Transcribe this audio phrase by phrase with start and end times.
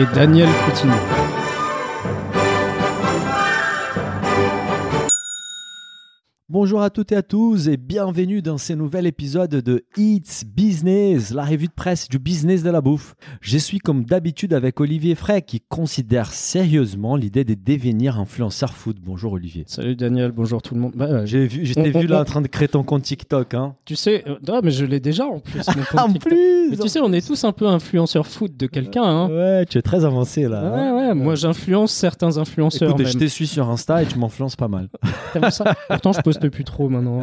[0.00, 1.37] Et Daniel Coutinho.
[6.50, 11.30] Bonjour à toutes et à tous et bienvenue dans ce nouvel épisode de It's Business,
[11.34, 13.16] la revue de presse du business de la bouffe.
[13.42, 18.96] Je suis comme d'habitude avec Olivier Frey qui considère sérieusement l'idée de devenir influenceur food.
[19.04, 19.64] Bonjour Olivier.
[19.66, 20.92] Salut Daniel, bonjour tout le monde.
[20.96, 22.82] Bah, euh, J'ai vu, je t'ai On- vu là on- en train de créer ton
[22.82, 23.52] compte TikTok.
[23.52, 23.74] Hein.
[23.84, 25.60] tu sais, euh, non, mais je l'ai déjà en plus.
[25.66, 29.02] mon En plus Mais tu sais, on est tous un peu influenceurs foot de quelqu'un.
[29.04, 29.28] Hein.
[29.28, 30.60] Ouais, tu es très avancé là.
[30.62, 30.94] hein.
[30.96, 32.88] Ouais, ouais, moi j'influence certains influenceurs.
[32.92, 33.12] Écoute, même.
[33.12, 34.88] je te suis sur Insta et tu m'influences pas mal.
[35.34, 35.74] Vu ça?
[35.88, 37.20] Pourtant, je plus trop maintenant.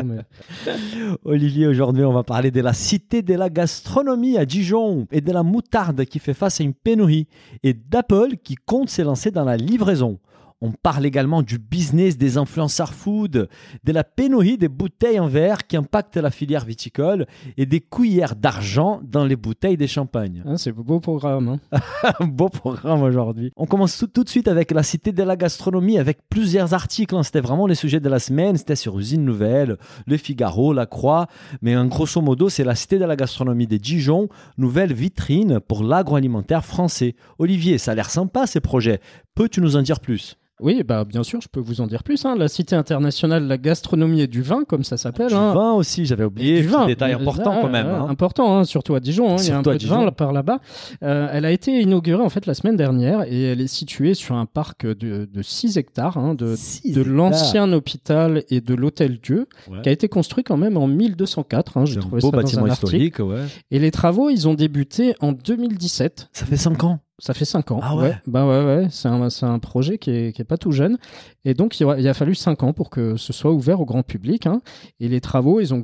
[1.26, 5.32] Olivier, aujourd'hui, on va parler de la cité de la gastronomie à Dijon et de
[5.32, 7.28] la moutarde qui fait face à une pénurie
[7.64, 10.20] et d'Apple qui compte s'élancer dans la livraison.
[10.66, 13.50] On parle également du business des influenceurs food,
[13.84, 18.36] de la pénurie des bouteilles en verre qui impacte la filière viticole et des cuillères
[18.36, 20.42] d'argent dans les bouteilles de champagne.
[20.44, 21.60] Hein, c'est un beau programme.
[21.72, 21.80] Hein.
[22.20, 23.52] Un beau programme aujourd'hui.
[23.58, 27.16] On commence tout, tout de suite avec la cité de la gastronomie avec plusieurs articles.
[27.16, 27.22] hein.
[27.22, 28.58] C'était vraiment les sujets de la semaine.
[28.58, 31.28] C'était sur Usine Nouvelle, Le Figaro, La Croix.
[31.62, 35.84] Mais en grosso modo, c'est la cité de la gastronomie de Dijon, nouvelle vitrine pour
[35.84, 37.16] l'agroalimentaire français.
[37.38, 39.00] Olivier, ça a l'air sympa ces projets.
[39.36, 40.38] Peux-tu nous en dire plus?
[40.62, 42.24] Oui, bah, bien sûr, je peux vous en dire plus.
[42.26, 42.36] Hein.
[42.38, 45.28] La Cité internationale de la gastronomie et du vin, comme ça s'appelle.
[45.28, 45.54] Du hein.
[45.54, 46.62] vin aussi, j'avais oublié.
[46.62, 46.86] du vin.
[46.86, 47.88] détail important Ah, quand même.
[47.90, 48.08] ah, hein.
[48.10, 49.36] Important, surtout à Dijon.
[49.38, 50.60] Il y a un peu de vin là- par là-bas.
[51.04, 54.36] Euh, elle a été inaugurée en fait la semaine dernière et elle est située sur
[54.36, 56.56] un parc de, de 6 hectares de,
[57.04, 59.82] l'ancien hôpital et de l'hôtel Dieu, Ouais.
[59.82, 61.78] qui a été construit quand même en 1204.
[61.78, 63.22] hein, J'ai C'est un trouvé beau ça dans un article.
[63.24, 63.42] ouais.
[63.72, 66.30] Et les travaux, ils ont débuté en 2017.
[66.32, 67.00] Ça fait 5 ans.
[67.20, 67.80] Ça fait 5 ans.
[67.82, 68.88] Ah ouais Bah ouais, ouais.
[68.92, 70.98] C'est un, un projet qui est, qui est pas tout jeune.
[71.46, 74.48] Et donc, il, a fallu 5 ans pour que ce soit ouvert au grand public.
[74.48, 74.62] hein.
[75.00, 75.82] Et les travaux, ils ont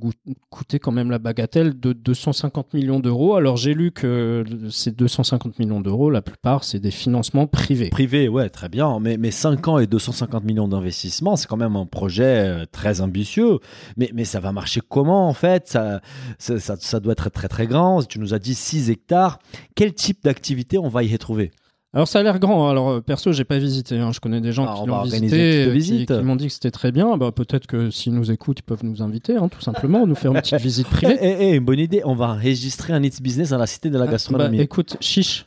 [0.49, 3.35] coûté quand même la bagatelle de 250 millions d'euros.
[3.35, 7.89] Alors, j'ai lu que ces 250 millions d'euros, la plupart, c'est des financements privés.
[7.89, 8.99] Privé, ouais, très bien.
[8.99, 12.99] Mais, mais 5 ans et 250 millions d'investissements, c'est quand même un projet euh, très
[12.99, 13.59] ambitieux.
[13.95, 15.69] Mais, mais ça va marcher comment, en fait?
[15.69, 16.01] Ça,
[16.39, 18.05] ça, ça, ça doit être très, très grand.
[18.05, 19.39] Tu nous as dit 6 hectares.
[19.75, 21.51] Quel type d'activité on va y retrouver
[21.93, 22.69] Alors, ça a l'air grand.
[22.69, 23.97] Alors, euh, perso, j'ai pas visité.
[23.99, 24.11] hein.
[24.11, 27.17] Je connais des gens Ah, qui l'ont visité, qui, m'ont dit que c'était très bien.
[27.17, 30.31] Bah, peut-être que s'ils nous écoutent, ils peuvent nous inviter, hein, tout simplement, nous faire
[30.31, 31.17] une petite visite Eh, privée.
[31.21, 32.01] eh, eh, une bonne idée.
[32.05, 34.57] On va enregistrer un It's Business dans la cité de la Ah, gastronomie.
[34.57, 35.45] bah, écoute, chiche.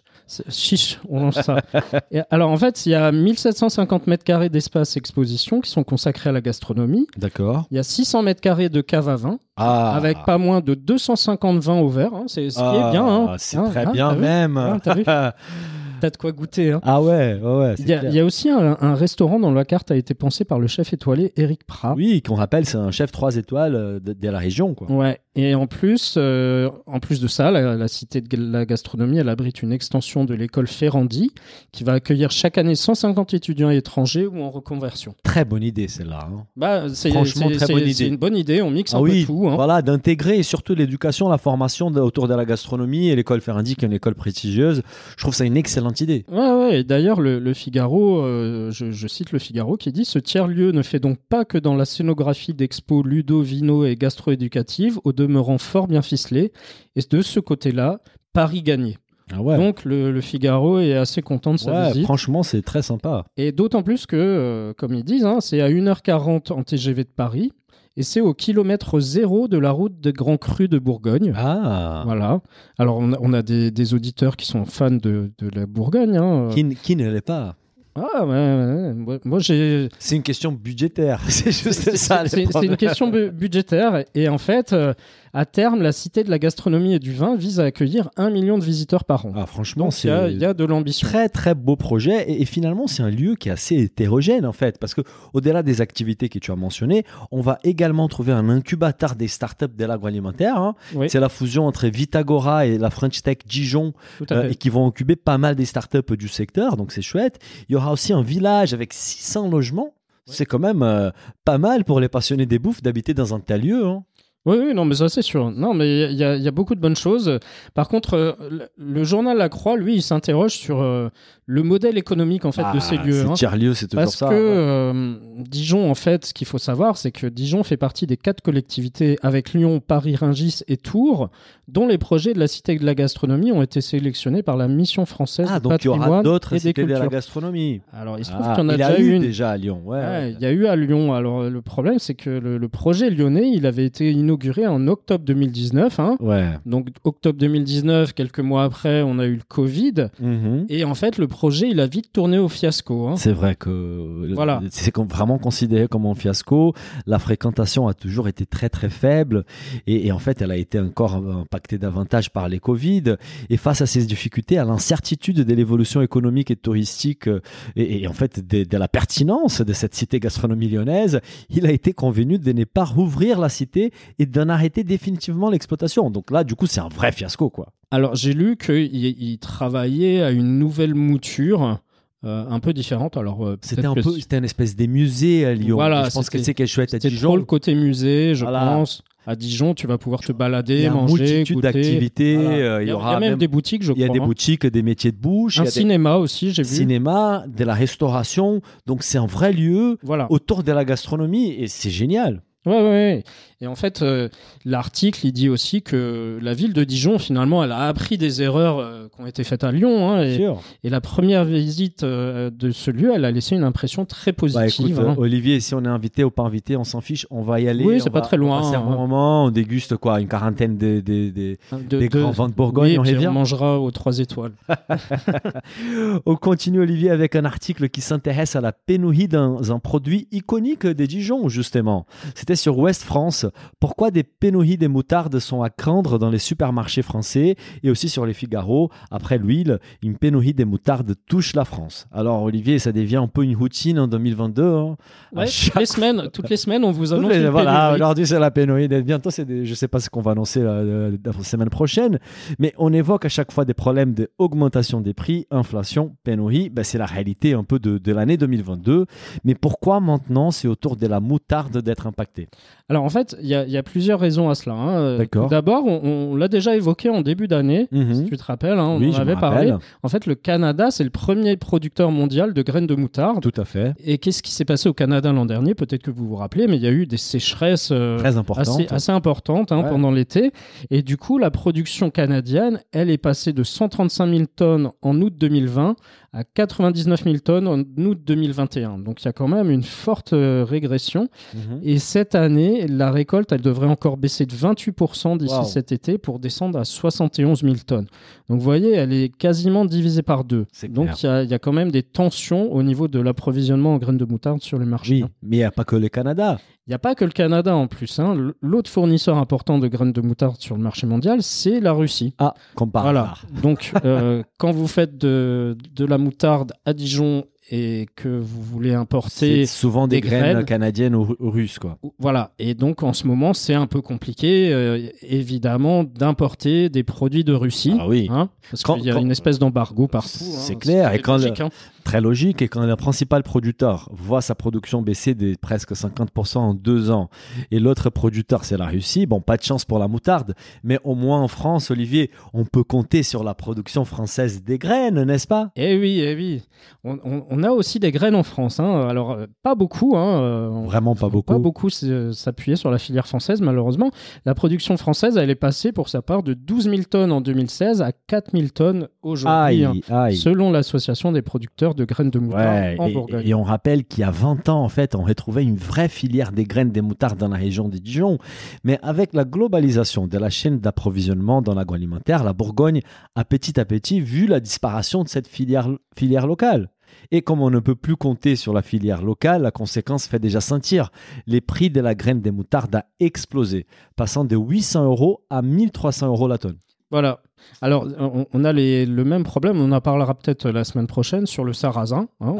[0.49, 1.59] Chiche, on lance ça.
[2.11, 6.31] Et alors en fait, il y a 1750 mètres carrés d'espace exposition qui sont consacrés
[6.31, 7.07] à la gastronomie.
[7.17, 7.67] D'accord.
[7.71, 10.75] Il y a 600 mètres carrés de cave à vin, Ah, avec pas moins de
[10.75, 12.15] 250 vins au verre.
[12.15, 12.25] hein.
[12.27, 13.07] C'est ce qui Ah, est bien.
[13.07, 13.35] hein.
[13.39, 14.79] C'est Hein, très hein, bien même.
[14.83, 15.05] T'as vu
[16.01, 16.73] T'as de quoi goûter.
[16.73, 16.81] hein.
[16.83, 19.97] ah ouais, ouais, Il y, a, y aussi un, un restaurant dont la carte a
[19.97, 21.95] été pensée par le chef étoilé Eric Prat.
[21.97, 24.75] Oui, qu'on rappelle, c'est un chef 3 étoiles euh, de, de la région.
[24.75, 24.91] Quoi.
[24.91, 29.19] Ouais, et en plus, euh, en plus de ça, la, la cité de la gastronomie,
[29.19, 31.33] elle abrite une extension de l'école Ferrandi
[31.73, 35.15] qui va accueillir chaque année 150 étudiants étrangers ou en reconversion.
[35.25, 36.29] Très bonne idée, celle-là.
[36.33, 36.45] hein.
[36.57, 38.07] Bah, c'est Franchement, c'est- très c'est- bonne C'est idée.
[38.07, 39.49] une bonne idée, on mixe Ah un oui, peu tout.
[39.49, 39.55] hein.
[39.57, 43.75] voilà, d'intégrer et surtout l'éducation, la formation de- autour de la gastronomie et l'école Ferrandi,
[43.77, 44.83] qui est une école prestigieuse.
[45.17, 46.25] Je trouve ça une excellente idée.
[46.31, 50.05] Ouais, ouais, et d'ailleurs, le, le Figaro, euh, je, je cite le Figaro qui dit
[50.05, 54.99] Ce tiers-lieu ne fait donc pas que dans la scénographie d'expo ludo, vino et gastro-éducative,
[55.05, 56.53] au demeurant fort bien ficelé.
[56.97, 58.01] Et de ce côté-là,
[58.33, 58.99] Paris gagné.
[59.33, 59.57] Ah ouais.
[59.57, 62.05] Donc, le, le Figaro est assez content de sa Ouais, visite.
[62.05, 63.25] franchement, c'est très sympa.
[63.39, 67.09] Et d'autant plus que, euh, comme ils disent, hein, c'est à 1h40 en TGV de
[67.09, 67.53] Paris.
[67.97, 71.33] Et c'est au kilomètre zéro de la route des Grands Crus de Bourgogne.
[71.37, 72.41] Ah, Voilà.
[72.77, 76.17] Alors, on a, on a des, des auditeurs qui sont fans de, de la Bourgogne.
[76.17, 76.49] hein.
[76.53, 77.55] qui ne l'est pas
[77.97, 78.93] Ah, ouais.
[79.25, 79.89] Moi- j'ai.
[79.99, 81.21] C'est une question budgétaire.
[81.29, 82.25] C'est juste ça.
[82.27, 84.05] c'est- une question bu- budgétaire.
[84.15, 84.95] Et en fait, euh,
[85.35, 88.57] à terme, la Cité de la gastronomie et du vin vise à accueillir un million
[88.57, 89.33] de visiteurs par an.
[89.35, 91.07] Ah, franchement, il y, a- y de l'ambition.
[91.09, 94.53] très très beau projet et, et finalement c'est un lieu qui est assez hétérogène en
[94.53, 95.01] fait parce que
[95.33, 99.67] au-delà des activités que tu as mentionnées, on va également trouver un incubateur des startups
[99.77, 100.57] de l'agroalimentaire.
[100.57, 100.75] hein.
[100.95, 103.93] Oui, C'est la fusion entre Vitagora et la French Tech Dijon
[104.31, 107.39] euh, et qui vont incuber pas mal des startups du secteur, donc c'est chouette.
[107.69, 109.95] Il y aura aussi un village avec 600 logements.
[110.27, 111.11] C'est quand même euh,
[111.45, 113.85] pas mal pour les passionnés des bouffes d'habiter dans un tel lieu.
[113.85, 114.05] hein.
[114.47, 115.51] Oui, oui, non, mais ça c'est sûr.
[115.51, 117.39] Non, mais il y, y a beaucoup de bonnes choses.
[117.73, 121.09] Par contre, euh, le, le journal La Croix, lui, il s'interroge sur euh,
[121.47, 123.21] le modèle économique en fait de ces lieux.
[123.21, 123.35] Ah, C'est hein.
[123.35, 124.29] tiers-lieu, c'est toujours Parce ça.
[124.29, 124.39] que ouais.
[124.41, 128.41] euh, Dijon, en fait, ce qu'il faut savoir, c'est que Dijon fait partie des quatre
[128.41, 131.29] collectivités avec Lyon, Paris, Rungis et Tours,
[131.69, 135.05] dont les projets de la Cité de la gastronomie ont été sélectionnés par la Mission
[135.05, 137.81] française Ah, du donc il y aura d'autres cités de la gastronomie.
[137.93, 139.23] Alors, il se trouve Ah, qu'il y en a il déjà eu une.
[139.23, 139.83] déjà à Lyon.
[139.85, 141.13] Ouais, il y a eu à Lyon.
[141.13, 145.25] Alors, le problème, c'est que le, le projet lyonnais, il avait été inauguré en octobre
[145.25, 146.01] 2019.
[146.01, 146.17] hein.
[146.21, 146.45] Ouais.
[146.65, 150.09] Donc, octobre 2019, quelques mois après, on a eu le Covid.
[150.21, 150.67] Mhm.
[150.69, 153.09] Et en fait, le projet, il a vite tourné au fiasco.
[153.09, 153.17] hein.
[153.17, 154.61] C'est vrai que Voilà.
[154.71, 156.73] c'est vraiment considéré comme un fiasco.
[157.07, 159.45] La fréquentation a toujours été très très faible
[159.87, 163.17] et, et en fait elle a été encore impactée davantage par les Covid.
[163.51, 167.41] Et face à ces difficultés, à l'incertitude de l'évolution économique et touristique euh,
[167.77, 171.21] et, et en fait de, de la pertinence de cette cité gastronomie lyonnaise,
[171.51, 176.11] il a été convenu de ne pas rouvrir la cité et d'en arrêter définitivement l'exploitation.
[176.11, 177.67] Donc là, du coup, c'est un vrai fiasco quoi.
[177.91, 181.81] Alors, j'ai lu qu'il il travaillait à une nouvelle mouture.
[182.27, 183.19] euh, un peu différente.
[183.19, 185.77] Alors, euh, C'était un que peu, c'était une espèce des musées à Lyon.
[185.77, 187.29] Voilà, je pense que c'est quelque chouette à Dijon.
[187.29, 188.61] trop le côté musée, je Voilà.
[188.61, 189.03] pense.
[189.27, 192.37] À Dijon, tu vas pouvoir te Il balader, y a manger, multitude d'activités.
[192.37, 192.57] Voilà.
[192.57, 194.05] euh, Il y, a- aura il y a même même- des boutiques, je il y
[194.05, 194.15] a crois.
[194.19, 194.27] des hein.
[194.27, 196.69] boutiques, des métiers de bouche, il Un y a des cinéma aussi, j'ai vu.
[196.75, 198.63] cinéma, de la restauration.
[198.87, 200.27] Donc c'est un vrai lieu Voilà.
[200.31, 202.43] autour de la gastronomie et c'est génial.
[202.67, 203.25] Ouais, ouais, ouais.
[203.61, 204.29] Et en fait, euh,
[204.65, 208.79] l'article, il dit aussi que la ville de Dijon, finalement, elle a appris des erreurs
[208.79, 210.11] euh, qui ont été faites à Lyon.
[210.11, 210.49] hein, et,
[210.83, 214.37] et la première visite euh, de ce lieu, elle a laissé une impression très Bah,
[214.39, 214.91] positive.
[214.99, 215.15] écoute, hein.
[215.17, 217.69] euh, Olivier, si on est invité ou pas invité, on s'en fiche, on va y
[217.69, 217.85] aller.
[217.85, 218.85] Oui, c'est pas va- très loin, passer un hein.
[218.85, 222.49] bon moment, on déguste quoi, une quarantaine des, des, des- de, des de- grands vins
[222.49, 223.29] de Bourgogne, oui, on revient.
[223.29, 224.53] on mangera aux trois étoiles.
[226.27, 230.87] On continue, Olivier, avec un article qui s'intéresse à la pénurie d'un un produit iconique
[230.87, 232.07] des Dijon, justement.
[232.35, 233.47] C'était sur Ouest France.
[233.81, 238.27] Pourquoi des pénuries des moutardes sont à craindre dans les supermarchés français et aussi sur
[238.27, 238.91] les Figaro?
[239.11, 242.07] Après l'huile, une pénurie des moutardes touche la France.
[242.13, 244.63] Alors, Olivier, ça devient un peu une routine en 2022.
[244.63, 244.97] hein.
[245.35, 247.95] À Ouais, chaque toutes, les semaines, toutes les semaines, on vous annonce les- une voilà,
[247.95, 248.89] aujourd'hui c'est la pénurie.
[248.89, 252.19] Bientôt, c'est des- je sais pas ce qu'on va annoncer la, la- la semaine prochaine,
[252.59, 256.71] mais on évoque à chaque fois des problèmes d'augmentation des prix, inflation, pénurie.
[256.71, 259.07] Ben, c'est la réalité un peu de, de l'année 2022.
[259.45, 262.44] Mais pourquoi maintenant c'est autour de la moutarde d'être impacté?
[262.91, 264.75] Alors en fait, il y, a- il y a plusieurs raisons à cela.
[264.77, 264.99] hein.
[264.99, 266.01] Euh, D'abord, on,
[266.33, 267.89] on l'a déjà évoqué en début d'année.
[267.93, 268.15] Mhm.
[268.15, 269.71] Si tu te rappelles, hein, on Oui, en avait parlé.
[269.71, 269.87] rappelle.
[270.03, 273.41] En fait, le Canada, c'est le premier producteur mondial de graines de moutarde.
[273.43, 273.95] Tout à fait.
[274.05, 275.75] Et qu'est-ce qui s'est passé au Canada l'an dernier?
[275.75, 278.87] Peut-être que vous vous rappelez, mais il y a eu des sécheresses euh, Très assez,
[278.91, 279.89] assez importantes hein, Ouais.
[279.91, 280.53] pendant l'été.
[280.91, 285.33] Et du coup, la production canadienne, elle est passée de 135 000 tonnes en août
[285.39, 285.97] 2020
[286.35, 288.99] à 99 000 tonnes en août 2021.
[288.99, 291.29] Donc il y a quand même une forte euh, régression.
[291.55, 291.81] Mhm.
[291.83, 295.65] Et cette année, la récolte, elle devrait encore baisser de 28% d'ici Wow.
[295.65, 298.07] cet été pour descendre à 71 000 tonnes.
[298.49, 300.67] Donc vous voyez, elle est quasiment divisée par deux.
[300.89, 303.95] Donc il y, a- il y a quand même des tensions au niveau de l'approvisionnement
[303.95, 305.15] en graines de moutarde sur le marché.
[305.15, 305.31] Oui, hein.
[305.43, 306.59] mais il n'y a pas que le Canada.
[306.87, 308.19] Il n'y a pas que le Canada en plus.
[308.19, 308.53] hein.
[308.61, 312.35] L'autre fournisseur important de graines de moutarde sur le marché mondial, c'est la Russie.
[312.39, 313.35] Ah, comme par voilà.
[313.63, 318.91] Donc euh, quand vous faites de, de la moutarde à Dijon et que vous voulez
[318.91, 320.65] C'est importer souvent des, des graines, graines.
[320.67, 321.97] canadiennes ou, ou russes, quoi.
[322.19, 327.43] Voilà, et donc en ce moment, c'est un peu compliqué, euh, évidemment, d'importer des produits
[327.45, 327.95] de Russie.
[327.99, 328.29] Ah oui.
[328.31, 330.29] hein, parce qu'il y a quand- une espèce d'embargo partout.
[330.41, 331.71] C'est hein, clair, et quand logique, hein.
[332.05, 336.75] Très logique, et quand le principal producteur voit sa production baisser de presque 50% en
[336.75, 337.31] deux ans,
[337.71, 341.15] et l'autre producteur, c'est la Russie, bon, pas de chance pour la moutarde, mais au
[341.15, 345.71] moins en France, Olivier, on peut compter sur la production française des graines, n'est-ce pas?
[345.77, 346.63] Eh oui, eh oui.
[347.05, 348.81] On, on- on a aussi des graines en France.
[348.81, 349.09] hein.
[349.09, 350.17] Alors, euh, pas beaucoup.
[350.17, 350.41] Hein.
[350.43, 351.53] euh, on- Vraiment pas beaucoup.
[351.55, 354.11] Pas beaucoup s'appuyer sur la filière française, malheureusement.
[354.45, 358.03] La production française, elle est passée pour sa part de 12 000 tonnes en 2016
[358.03, 359.93] à 4 000 tonnes aujourd'hui, hein,
[360.37, 363.43] selon l'association des producteurs de graines de moutarde Ouais, en et, Bourgogne.
[363.47, 366.53] et on rappelle qu'il y a 20 ans, en fait, on retrouvait une vraie filière
[366.53, 368.39] des graines des moutardes dans la région de Dijon.
[368.85, 373.01] Mais avec la globalisation de la chaîne d'approvisionnement dans l'agroalimentaire, la Bourgogne
[373.35, 376.91] a petit à petit vu la disparition de cette filière, filière locale.
[377.31, 380.61] Et comme on ne peut plus compter sur la filière locale, la conséquence fait déjà
[380.61, 381.11] sentir.
[381.47, 383.87] Les prix de la graine des moutardes a explosé,
[384.17, 386.79] passant de 800 euros à 1300 euros la tonne.
[387.11, 387.41] Voilà.
[387.81, 391.47] Alors, on, on a les, le même problème, on en parlera peut-être la semaine prochaine
[391.47, 392.29] sur le sarrasin.
[392.41, 392.55] hein,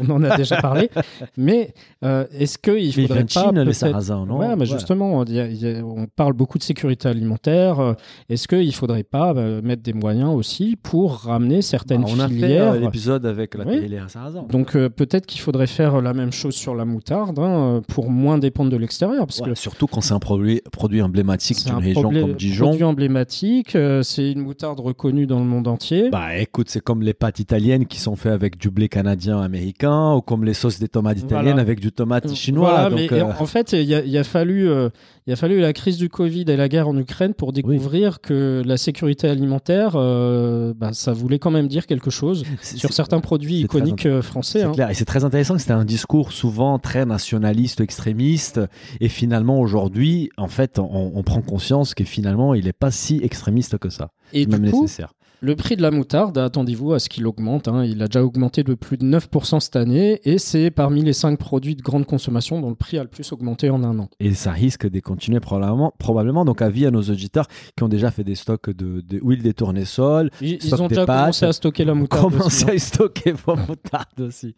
[0.00, 0.90] on, on en a déjà parlé.
[1.36, 1.74] Mais
[2.04, 5.40] euh, est-ce qu'il faudrait pas Chine, les peut-être- sarrasins, non Ouais, mais justement, il y
[5.40, 7.80] a- il y a- on parle beaucoup de sécurité alimentaire.
[7.80, 7.94] euh,
[8.28, 12.20] Est-ce qu'il ne faudrait pas euh, mettre des moyens aussi pour ramener certaines Bah, on
[12.20, 13.74] a fait filières euh, l'épisode avec la Oui.
[13.76, 14.44] et les sarrasins.
[14.50, 18.38] Donc euh, peut-être qu'il faudrait faire la même chose sur la moutarde hein, pour moins
[18.38, 19.26] dépendre de l'extérieur.
[19.26, 22.32] Parce Ouais, que surtout quand c'est un produit, produit emblématique c'est d'une un région comme
[22.34, 22.66] Dijon.
[22.68, 26.10] produit emblématique, euh, c'est une moutarde reconnue dans le monde entier.
[26.10, 30.14] Bah écoute, c'est comme les pâtes italiennes qui sont faites avec du blé canadien américain
[30.14, 31.60] ou comme les sauces des tomates italiennes Voilà.
[31.62, 32.70] avec du tomate chinois.
[32.70, 34.88] Voilà, donc, mais euh, en fait, il y, a- fallu, euh,
[35.30, 38.76] a fallu la crise du Covid et la guerre en Ukraine pour découvrir que la
[38.76, 44.06] sécurité alimentaire, euh, bah, ça voulait quand même dire quelque chose sur certains produits iconiques
[44.06, 44.60] euh, français.
[44.60, 44.72] C'est hein.
[44.72, 44.90] clair.
[44.90, 48.60] Et c'est très intéressant que c'était un discours souvent très nationaliste, extrémiste.
[49.00, 53.20] Et finalement, aujourd'hui, en fait, on, on prend conscience que finalement, il n'est pas si
[53.22, 54.10] extrémiste que ça.
[54.32, 55.12] Et même du coup, nécessaire.
[55.42, 57.68] Le prix de la moutarde, attendez-vous à ce qu'il augmente.
[57.68, 57.84] hein.
[57.84, 61.38] Il a déjà augmenté de plus de 9% cette année et c'est parmi les 5
[61.38, 64.08] produits de grande consommation dont le prix a le plus augmenté en un an.
[64.18, 65.92] Et ça risque de continuer probablement.
[65.98, 66.46] probablement.
[66.46, 69.52] Donc, avis à nos auditeurs qui ont déjà fait des stocks de, de huile des
[69.52, 70.30] tournesols.
[70.40, 71.20] Ils, ils ont déjà pâtes.
[71.20, 72.24] commencé à stocker la moutarde.
[72.34, 72.74] aussi, Commencez hein.
[72.74, 74.54] à stocker vos moutardes aussi.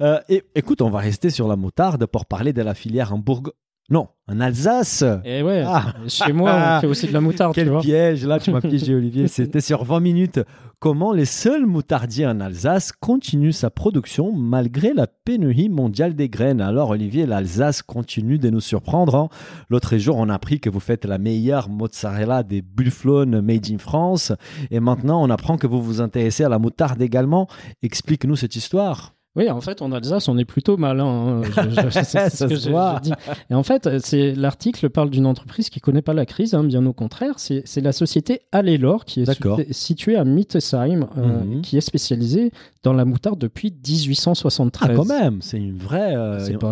[0.00, 3.18] Euh, et écoute, on va rester sur la moutarde pour parler de la filière en
[3.18, 3.52] Bourgogne.
[3.90, 5.04] Non, en Alsace.
[5.26, 5.92] Et ouais, Ah.
[6.08, 7.82] chez moi, on fait aussi de la moutarde, tu Quel vois.
[7.82, 10.40] piège, là tu m'as piégé Olivier, c'était sur 20 minutes.
[10.80, 16.60] Comment les seuls moutardiers en Alsace continuent sa production malgré la pénurie mondiale des graines?
[16.62, 19.14] Alors Olivier, l'Alsace continue de nous surprendre.
[19.16, 19.28] hein.
[19.68, 23.78] L'autre jour, on a appris que vous faites la meilleure mozzarella des bufflons made in
[23.78, 24.32] France.
[24.70, 27.48] Et maintenant, on apprend que vous vous intéressez à la moutarde également.
[27.82, 29.14] Explique-nous cette histoire.
[29.36, 31.04] Oui, en fait, en Alsace, on est plutôt malin.
[31.06, 31.42] hein.
[31.68, 32.70] Je- je- c'est ce que j'ai
[33.02, 33.10] dit.
[33.50, 36.86] Et en fait, c'est l'article parle d'une entreprise qui connaît pas la crise, hein, bien
[36.86, 37.34] au contraire.
[37.38, 41.62] C'est la société Allelor qui est située à Mittesheim, euh, Mhm.
[41.62, 42.52] qui est spécialisée
[42.84, 44.90] dans la moutarde depuis 1873.
[44.92, 46.68] Ah, quand même, c'est une vraie euh, C'est pas-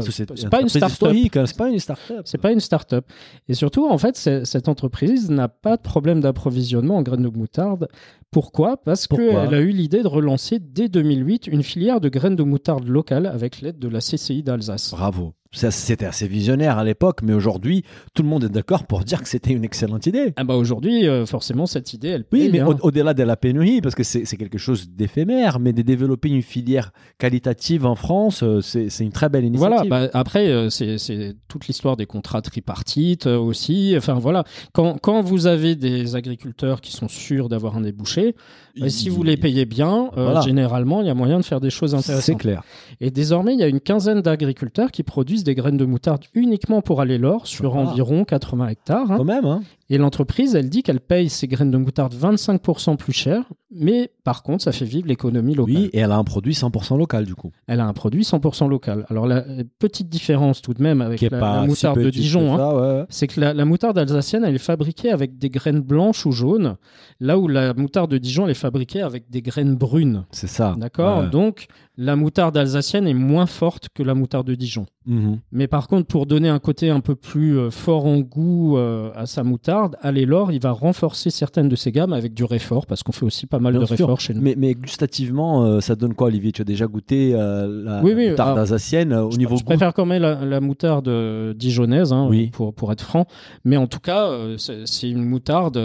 [0.60, 1.10] une start-up.
[1.10, 2.22] hein, c'est pas une start-up.
[2.24, 3.04] C'est pas une start-up.
[3.48, 7.88] Et surtout, en fait, cette entreprise n'a pas de problème d'approvisionnement en graines de moutarde.
[8.32, 12.42] Pourquoi Parce qu'elle a eu l'idée de relancer dès 2008 une filière de graines de
[12.42, 14.92] moutarde locales avec l'aide de la CCI d'Alsace.
[14.92, 15.34] Bravo.
[15.54, 19.28] C'était assez visionnaire à l'époque, mais aujourd'hui, tout le monde est d'accord pour dire que
[19.28, 20.32] c'était une excellente idée.
[20.36, 22.66] Ah bah aujourd'hui, euh, forcément, cette idée, elle Oui, paye, mais hein.
[22.68, 26.30] au- au-delà de la pénurie, parce que c'est c'est quelque chose d'éphémère, mais de développer
[26.30, 29.76] une filière qualitative en France, euh, c'est c'est une très belle initiative.
[29.88, 33.94] Voilà, bah, après, euh, c'est c'est toute l'histoire des contrats tripartites aussi.
[33.96, 38.34] Enfin voilà, quand, quand vous avez des agriculteurs qui sont sûrs d'avoir un débouché,
[38.80, 40.40] bah, si vous les payez bien, Voilà.
[40.40, 42.38] généralement, il y a moyen de faire des choses c'est intéressantes.
[42.40, 42.62] clair.
[43.00, 46.82] Et désormais, il y a une quinzaine d'agriculteurs qui produisent des graines de moutarde uniquement
[46.82, 47.90] pour aller l'or sur Sympa.
[47.90, 49.10] environ 80 hectares.
[49.10, 49.16] hein.
[49.16, 49.62] Quand même, hein.
[49.92, 54.42] Et l'entreprise, elle dit qu'elle paye ses graines de moutarde 25% plus cher, mais par
[54.42, 55.76] contre, ça fait vivre l'économie locale.
[55.76, 57.52] Oui, et elle a un produit 100% local, du coup.
[57.66, 59.04] Elle a un produit 100% local.
[59.10, 59.44] Alors la
[59.78, 63.38] petite différence tout de même avec la, si moutarde de Dijon, hein, ouais, c'est que
[63.38, 66.76] la, la moutarde alsacienne, elle est fabriquée avec des graines blanches ou jaunes,
[67.20, 70.24] là où la moutarde de Dijon, elle est fabriquée avec des graines brunes.
[70.30, 70.74] C'est ça.
[70.78, 71.28] D'accord Ouais.
[71.28, 71.66] Donc,
[71.98, 74.86] la moutarde alsacienne est moins forte que la moutarde de Dijon.
[75.06, 75.40] Mhm.
[75.50, 79.10] Mais par contre, pour donner un côté un peu plus euh, fort en goût euh,
[79.14, 83.02] à sa moutarde, Allelor, il va renforcer certaines de ses gammes avec du réfort, parce
[83.02, 83.96] qu'on fait aussi pas mal Bien de sûr.
[83.96, 84.40] réfort chez nous.
[84.42, 86.52] Mais, mais gustativement, euh, ça donne quoi, Olivier?
[86.52, 89.56] Tu as déjà goûté euh, la Oui, oui, moutarde alors, alsacienne euh, au je, niveau
[89.56, 89.66] je goût?
[89.66, 91.08] préfère quand même la, la moutarde
[91.56, 92.48] dijonnaise, hein, Oui.
[92.52, 93.26] pour, pour être franc.
[93.64, 95.78] Mais en tout cas, c'est une moutarde.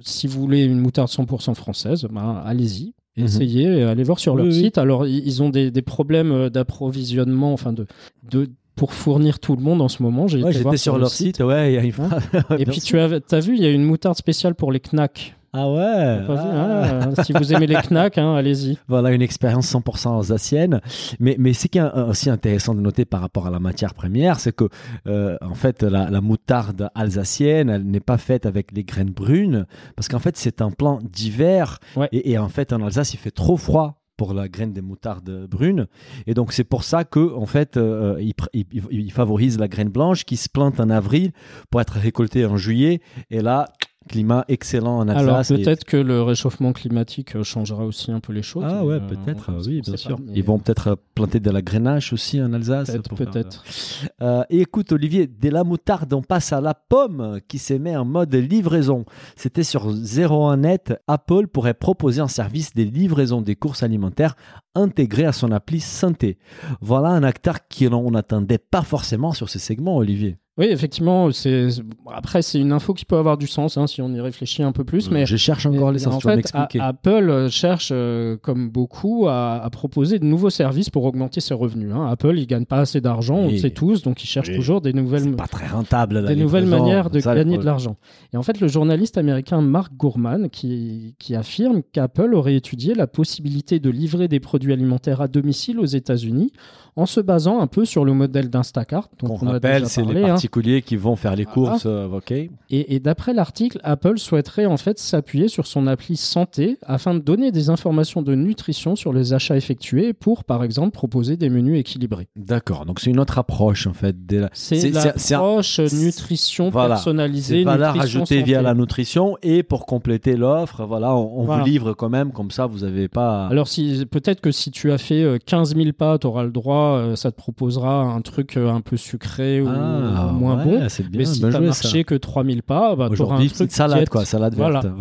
[0.00, 2.94] si vous voulez une moutarde 100% française, ben, allez-y.
[3.16, 3.24] Mhm.
[3.26, 4.54] Essayez, allez voir sur leur oui.
[4.54, 4.78] site.
[4.78, 7.86] Alors, ils ont des, des problèmes d'approvisionnement, enfin de,
[8.30, 10.26] de pour fournir tout le monde en ce moment.
[10.26, 12.40] J'ai Ouais, été voir J'étais sur le leur site, ouais, y a une Hein.
[12.58, 15.36] Et puis tu as, as vu, il y a une moutarde spéciale pour les knacks.
[15.54, 16.20] Ah ouais?
[16.20, 16.26] Vu?
[16.30, 17.10] Ah.
[17.24, 18.78] Si vous aimez les knacks, hein, allez-y.
[18.88, 20.80] Voilà une expérience 100% alsacienne.
[21.20, 24.40] Mais, mais ce qui est aussi intéressant de noter par rapport à la matière première,
[24.40, 24.64] c'est que
[25.06, 29.66] euh, en fait la, la moutarde alsacienne, elle n'est pas faite avec les graines brunes,
[29.94, 31.80] parce qu'en fait c'est un plant d'hiver.
[31.96, 32.08] Ouais.
[32.12, 35.48] Et, et en fait en Alsace il fait trop froid pour la graine des moutardes
[35.48, 35.88] brunes.
[36.28, 39.58] Et donc c'est pour ça que en fait euh, il, pr- il- il- il favorise
[39.58, 41.32] la graine blanche qui se plante en avril
[41.70, 43.00] pour être récoltée en juillet.
[43.30, 43.66] Et là,
[44.08, 45.50] climat excellent en Alors Alsace.
[45.58, 48.64] Et- peut-être que le réchauffement climatique euh, changera aussi un peu les choses.
[48.66, 50.16] ah ouais, euh, peut-être, on- oui, bien sûr.
[50.16, 52.90] pas, mais Ils vont peut-être euh, planter de la grenache aussi en Alsace.
[52.90, 54.22] Peut-être, de-.
[54.22, 57.96] Euh, et écoute, Olivier, dès la moutarde, on passe à la pomme qui s'est met
[57.96, 59.04] en mode livraison.
[59.36, 60.96] C'était sur 01net.
[61.06, 64.34] Apple pourrait proposer un service des livraisons des courses alimentaires
[64.74, 66.38] intégré à son appli Santé.
[66.80, 70.38] Voilà un acteur qu'on n'attendait pas forcément sur ce segment, Olivier.
[70.58, 71.68] Oui, effectivement, c'est
[72.12, 74.72] après c'est une info qui peut avoir du sens hein, si on y réfléchit un
[74.72, 76.14] peu plus, mais je cherche encore les sens.
[76.16, 76.44] En fait,
[76.78, 81.54] Apple euh, cherche, euh, comme beaucoup, à, à proposer de nouveaux services pour augmenter ses
[81.54, 81.90] revenus.
[81.94, 82.06] hein.
[82.10, 84.56] Apple, il gagne pas assez d'argent, on le sait tous, donc il cherche Oui.
[84.56, 86.26] toujours des nouvelles, pas très rentable.
[86.26, 87.96] des nouvelles manières de Ça, gagner de l'argent.
[88.34, 93.06] Et en fait, le journaliste américain Mark Gurman qui, qui affirme qu'Apple aurait étudié la
[93.06, 96.52] possibilité de livrer des produits alimentaires à domicile aux États-Unis
[96.96, 100.22] en se basant un peu sur le modèle d'Instacart Qu'on on a rappelle, c'est les
[100.22, 100.28] hein.
[100.28, 101.70] particuliers qui vont faire les Voilà.
[101.70, 101.86] courses.
[101.86, 102.30] euh, ok.
[102.32, 107.20] Et, et d'après l'article, Apple souhaiterait en fait s'appuyer sur son appli santé afin de
[107.20, 111.78] donner des informations de nutrition sur les achats effectués pour, par exemple, proposer des menus
[111.80, 112.28] équilibrés.
[112.36, 112.84] D'accord.
[112.84, 114.26] Donc c'est une autre approche en fait.
[114.26, 114.46] Des...
[114.52, 116.96] C'est un- l'approche c'est- nutrition voilà.
[116.96, 117.58] personnalisée.
[117.60, 121.62] C'est valeur nutrition ajoutée via la nutrition et pour compléter l'offre, voilà, on, on Voilà.
[121.62, 123.46] vous livre quand même comme ça, vous n'avez pas.
[123.46, 126.50] Alors si, peut-être que si tu as fait euh, 15 000 pas, tu auras le
[126.50, 130.64] droit, euh, ça te proposera un truc euh, un peu sucré ou, Ah, moins ouais,
[130.64, 130.70] bon.
[130.78, 130.80] bien,
[131.14, 132.04] Mais si tu as joué, marché ça.
[132.04, 134.80] que 3000 pas, bah, tu auras un truc salade quoi, salade Voilà.
[134.80, 134.96] verte.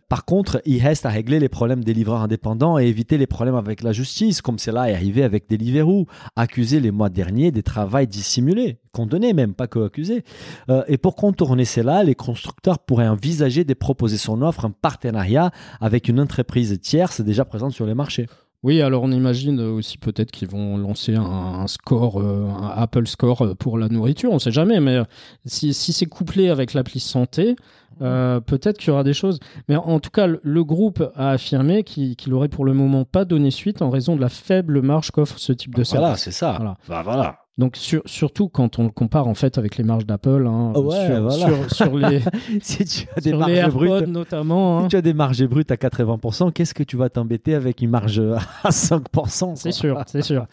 [0.09, 3.55] Par contre, il reste à régler les problèmes des livreurs indépendants et éviter les problèmes
[3.55, 8.07] avec la justice, comme cela est arrivé avec Deliveroo, accusé les mois derniers des travails
[8.07, 10.23] dissimulés, condamné même, pas que accusé.
[10.69, 15.51] Euh, et pour contourner cela, les constructeurs pourraient envisager de proposer son offre en partenariat
[15.81, 18.27] avec une entreprise tierce déjà présente sur les marchés.
[18.63, 23.07] Oui, alors on imagine aussi peut-être qu'ils vont lancer un, un score, euh, un Apple
[23.07, 25.03] Score pour la nourriture, on ne sait jamais, mais euh,
[25.45, 27.55] si, si c'est couplé avec l'appli santé,
[28.01, 29.39] euh, peut-être qu'il y aura des choses.
[29.69, 33.25] Mais en tout cas, le, groupe a affirmé qu'il qu'il aurait pour le moment pas
[33.25, 36.23] donné suite en raison de la faible marge qu'offre ce type de Voilà, service.
[36.23, 36.53] c'est ça.
[36.57, 36.77] Voilà.
[36.87, 37.39] Bah, voilà.
[37.57, 41.07] Donc sur- surtout quand on le compare en fait avec les marges d'Apple, hein, Ouais,
[41.07, 41.47] sur, voilà.
[41.47, 42.21] sur- sur les,
[42.61, 44.77] si tu as des marges AirPods brutes, notamment.
[44.79, 44.83] hein.
[44.83, 47.89] si tu as des marges brutes à 80%, qu'est-ce que tu vas t'embêter avec une
[47.89, 48.19] marge
[48.63, 50.45] à 5% C'est sûr, c'est sûr.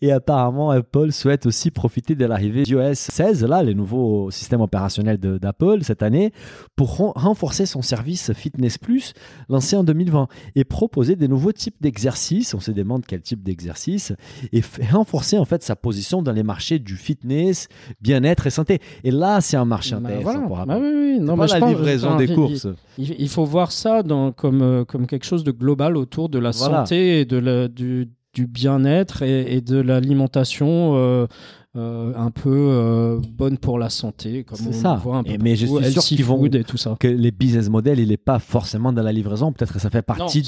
[0.00, 5.18] Et apparemment, Apple souhaite aussi profiter de l'arrivée d'iOS 16, là, les nouveaux systèmes opérationnels
[5.20, 6.32] de- d'Apple cette année,
[6.74, 9.12] pour ren- renforcer son service Fitness Plus,
[9.48, 12.52] lancé en 2020, et proposer des nouveaux types d'exercices.
[12.54, 14.12] On se demande quel type d'exercice,
[14.52, 17.68] et renforcer en fait sa position dans les marchés du fitness,
[18.00, 18.80] bien-être et santé.
[19.04, 20.46] Et là, c'est un marché Bah, intéressant voilà.
[20.46, 20.68] pour Apple.
[20.68, 21.20] Bah oui, oui.
[21.20, 22.66] Non, C'est mais pas je la pense- livraison des il- courses.
[22.98, 26.38] Il, il faut voir ça dans, comme, euh, comme quelque chose de global autour de
[26.38, 26.78] la Voilà.
[26.86, 31.26] santé et de la, du, du bien-être et, et de l'alimentation euh,
[31.74, 34.94] euh, un peu euh, bonne pour la santé, comme on ça.
[34.94, 36.96] le voit un peu Et- mais je suis sûr qu'ils vont- et tout ça.
[37.00, 39.52] que les business models, il n'est pas forcément dans la livraison.
[39.52, 40.42] Peut-être que ça fait partie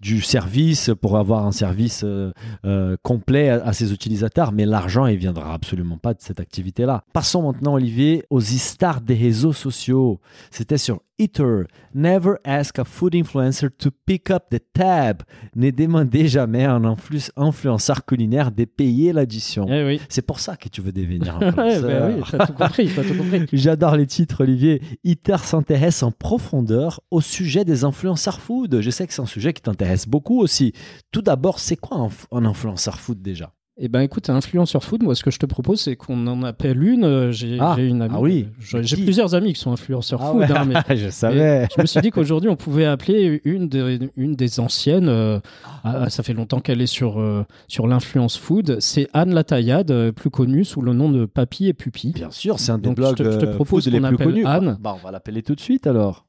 [0.00, 2.32] du, service pour avoir un service euh,
[2.64, 7.04] euh, complet à, à ses utilisateurs, mais l'argent, il viendra absolument pas de cette activité-là.
[7.12, 10.20] Passons maintenant, Olivier, aux stars des réseaux sociaux.
[10.50, 11.64] C'était sur Eater.
[11.94, 15.22] Never ask a food influencer to pick up the tab.
[15.54, 19.66] Ne demandez jamais à un influ- influenceur culinaire de payer l'addition.
[19.68, 20.00] Eh oui.
[20.08, 21.82] C'est pour ça que tu veux devenir influenceur.
[21.82, 23.46] bah oui, t'as tout compris, t'as tout compris.
[23.52, 24.82] J'adore les titres, Olivier.
[25.04, 28.80] ITER s'intéresse en profondeur au sujet des influenceurs food.
[28.80, 30.72] Je sais que c'est un sujet qui t'intéresse beaucoup aussi.
[31.12, 33.52] Tout d'abord, c'est quoi un, un influenceur food déjà?
[33.78, 36.82] Eh ben écoute, influenceur food, moi ce que je te propose c'est qu'on en appelle
[36.82, 37.04] une.
[37.04, 38.14] euh, J'ai Ah, j'ai une amie.
[38.16, 38.48] ah oui.
[38.58, 40.40] J'ai j'ai plusieurs amis qui sont influenceurs Ah food.
[40.40, 40.50] ouais.
[40.50, 41.68] hein, mais Je savais.
[41.76, 45.10] je me suis dit qu'aujourd'hui, on pouvait appeler une des, une des anciennes.
[45.10, 45.40] euh,
[45.84, 48.78] ah, ça fait longtemps qu'elle est sur, euh, sur l'influence food.
[48.80, 52.12] C'est Anne Lataillade, euh, plus connue sous le nom de Papy et Pupi.
[52.12, 54.00] Bien sûr, c'est un des Donc, je blogs te- je te euh, propose food les
[54.00, 54.46] qu'on plus appelle connus.
[54.46, 54.78] Anne.
[54.80, 56.24] Bah, on va l'appeler tout de suite alors.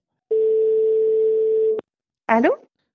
[2.27, 2.49] Allô?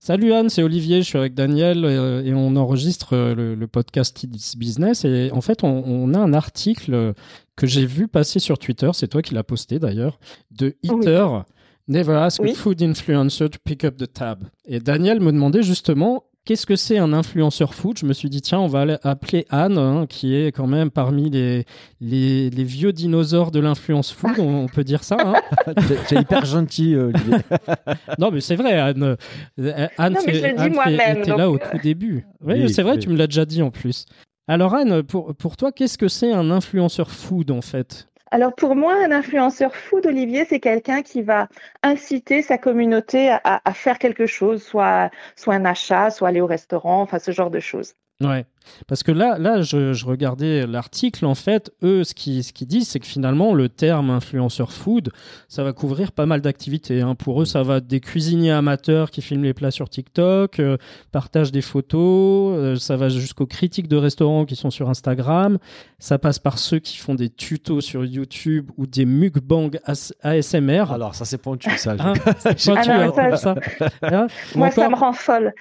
[0.05, 3.67] Salut Anne, c'est Olivier, je suis avec Daniel euh, et on enregistre euh, le, le
[3.69, 5.05] podcast It's Business.
[5.05, 7.15] Et en fait, on, on a un article
[7.55, 10.19] que j'ai vu passer sur Twitter, c'est toi qui l'as posté d'ailleurs,
[10.51, 11.45] de Eater.
[11.87, 14.43] Never ask a food influencer to pick up the tab.
[14.65, 17.99] Et Daniel me demandait justement qu'est-ce que c'est un influenceur food.
[17.99, 21.31] Je me suis dit, tiens, on va appeler Anne, hein, qui est quand même parmi
[21.31, 21.65] les,
[22.01, 25.17] les, les vieux dinosaures de l'influence food, on, on peut dire ça.
[25.21, 25.35] hein.
[25.87, 27.39] Tu es- tu es hyper gentil, euh, Olivier.
[28.19, 29.17] Non, mais c'est vrai, Anne.
[29.59, 32.27] Euh, Anne, Non, fait- Anne fait- moi-même, était là au tout début.
[32.45, 32.99] Oui, Oui, c'est vrai, oui.
[32.99, 34.07] tu me l'as déjà dit en plus.
[34.49, 38.09] Alors, Anne, pour, pour toi, qu'est-ce que c'est un influenceur food en fait?
[38.33, 41.49] Alors pour moi, un influenceur food, Olivier, c'est quelqu'un qui va
[41.83, 47.03] inciter sa communauté à faire quelque chose, soit, soit un achat, soit aller au restaurant,
[47.03, 47.93] enfin ce genre de choses.
[48.23, 48.47] Ouais.
[48.87, 52.67] Parce que là, là je, je regardais l'article, en fait, eux, ce qu'ils ce qu'ils
[52.67, 55.11] disent, c'est que finalement, le terme influenceur food,
[55.49, 57.01] ça va couvrir pas mal d'activités.
[57.01, 57.15] hein.
[57.15, 60.77] Pour eux, ça va des cuisiniers amateurs qui filment les plats sur TikTok, euh,
[61.13, 65.59] partagent des photos, euh, ça va jusqu'aux critiques de restaurants qui sont sur Instagram,
[65.99, 70.93] ça passe par ceux qui font des tutos sur YouTube ou des mukbang AS- ASMR.
[70.93, 71.95] Alors, ça c'est pointu, ça.
[71.99, 73.87] Hein, c'est Ah pointu, non, hein, ça- ça.
[74.03, 75.53] Hein Moi, ça me rend folle,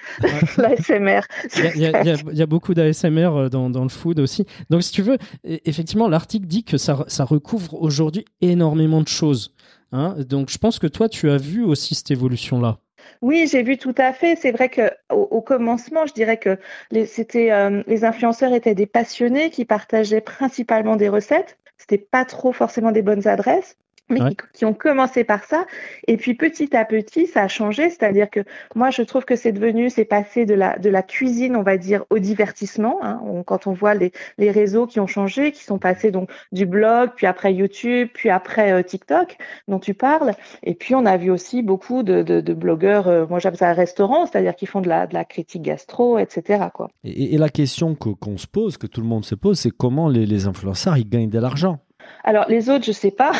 [0.56, 1.20] l'ASMR.
[1.56, 4.46] y, y y il y a beaucoup d'ASMR ASMR dans, dans, le food aussi.
[4.70, 9.08] Donc, si tu veux, e, effectivement, l'article dit que ça, ça recouvre aujourd'hui énormément de
[9.08, 9.54] choses.
[9.92, 12.78] Hein Donc, je pense que toi, tu as vu aussi cette évolution-là.
[13.20, 14.36] Oui, j'ai vu tout à fait.
[14.36, 16.58] C'est vrai que au, commencement, je dirais que
[16.90, 21.58] les, c'était euh, les influenceurs étaient des passionnés qui partageaient principalement des recettes.
[21.78, 23.76] C'était pas trop forcément des bonnes adresses
[24.08, 24.20] mais
[24.52, 25.66] qui, ont commencé par ça.
[26.06, 27.90] Et puis petit à petit, ça a changé.
[27.90, 28.40] C'est-à-dire que
[28.74, 31.76] moi, je trouve que c'est devenu, c'est passé de la, de la cuisine, on va
[31.76, 32.98] dire, au divertissement.
[33.02, 33.20] Hein.
[33.46, 37.10] quand on voit les, les réseaux qui ont changé, qui sont passés donc du blog,
[37.16, 39.36] puis après YouTube, puis après euh, TikTok,
[39.68, 40.32] dont tu parles.
[40.62, 43.72] Et puis on a vu aussi beaucoup de, de, de blogueurs, euh, moi j'appelle ça
[43.72, 46.66] restaurant, c'est-à-dire qui font de la, de la critique gastro, etc.
[46.72, 46.90] Quoi.
[47.04, 50.08] Et, et la question qu'on se pose, que tout le monde se pose, c'est comment
[50.08, 51.80] les, les influenceurs ils gagnent de l'argent?
[52.24, 53.32] Alors les autres, je sais pas.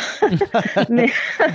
[0.88, 1.07] mais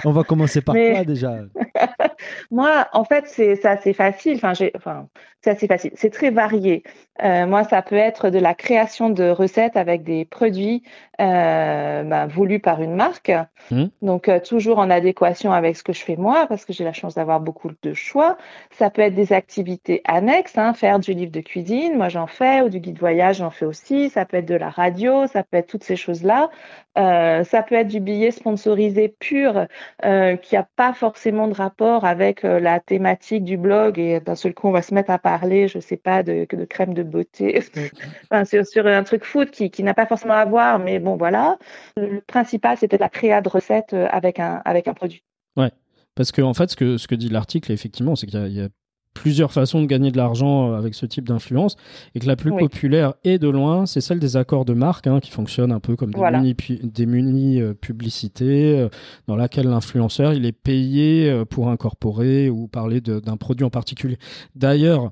[0.05, 1.39] on va commencer par toi déjà.
[2.51, 4.37] moi, en fait, c'est assez facile.
[4.37, 5.07] Enfin, enfin
[5.41, 5.91] c'est assez facile.
[5.95, 6.83] C'est très varié.
[7.23, 10.83] Euh, moi, ça peut être de la création de recettes avec des produits
[11.21, 13.31] euh, ben, voulus par une marque.
[13.71, 13.85] Mmh.
[14.01, 16.93] Donc, euh, toujours en adéquation avec ce que je fais moi, parce que j'ai la
[16.93, 18.37] chance d'avoir beaucoup de choix.
[18.71, 22.61] Ça peut être des activités annexes, hein, faire du livre de cuisine, moi j'en fais,
[22.61, 24.09] ou du guide voyage, j'en fais aussi.
[24.09, 26.49] Ça peut être de la radio, ça peut être toutes ces choses-là.
[26.95, 29.67] Ça peut être du billet sponsorisé pur
[30.01, 34.53] qui n'a pas forcément de rapport avec euh, la thématique du blog et d'un seul
[34.53, 37.63] coup on va se mettre à parler, je sais pas, de, de crème de beauté,
[38.31, 41.15] enfin, sur, sur, un truc food qui, qui n'a pas forcément à voir, mais bon
[41.15, 41.57] voilà.
[41.95, 45.23] Le principal c'était la créa de recettes avec un, avec un produit.
[45.55, 45.71] Ouais.
[46.17, 48.69] Parce que en fait, ce que, ce que dit l'article, effectivement, c'est qu'il y, a
[49.17, 51.75] plusieurs façons de gagner de l'argent euh, avec ce type d'influence
[52.13, 55.19] et que la plus populaire et de loin, c'est celle des accords de marque hein,
[55.19, 58.89] qui fonctionnent un peu comme des mini, des muni euh, publicités euh,
[59.27, 64.17] dans laquelle l'influenceur il est payé pour incorporer ou parler d'un produit en particulier.
[64.55, 65.11] D'ailleurs,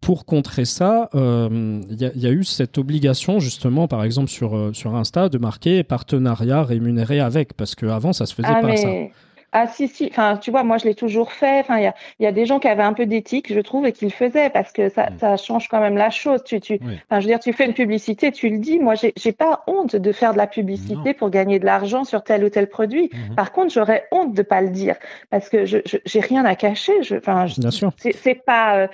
[0.00, 5.28] pour contrer ça, il y, a eu cette obligation justement, par exemple sur sur Insta,
[5.28, 8.88] de marquer partenariat rémunéré avec, parce qu'avant ça se faisait ah, pas ça.
[9.52, 11.58] Ah si si, enfin tu vois, moi je l'ai toujours fait.
[11.60, 13.84] Enfin il y a, y a des gens qui avaient un peu d'éthique, je trouve,
[13.84, 15.18] et qui le faisaient parce que ça, mm.
[15.18, 16.44] ça change quand même la chose.
[16.44, 18.78] Tu tu, enfin je veux dire, tu fais une publicité, tu le dis.
[18.78, 22.22] Moi j'ai j'ai pas honte de faire de la publicité pour gagner de l'argent sur
[22.22, 23.06] tel ou tel produit.
[23.06, 23.34] Mm-hmm.
[23.34, 24.94] Par contre, j'aurais honte de pas le dire
[25.30, 27.02] parce que je j'ai rien à cacher.
[27.02, 27.90] Je, enfin bien sûr.
[27.96, 28.86] C'est pas euh,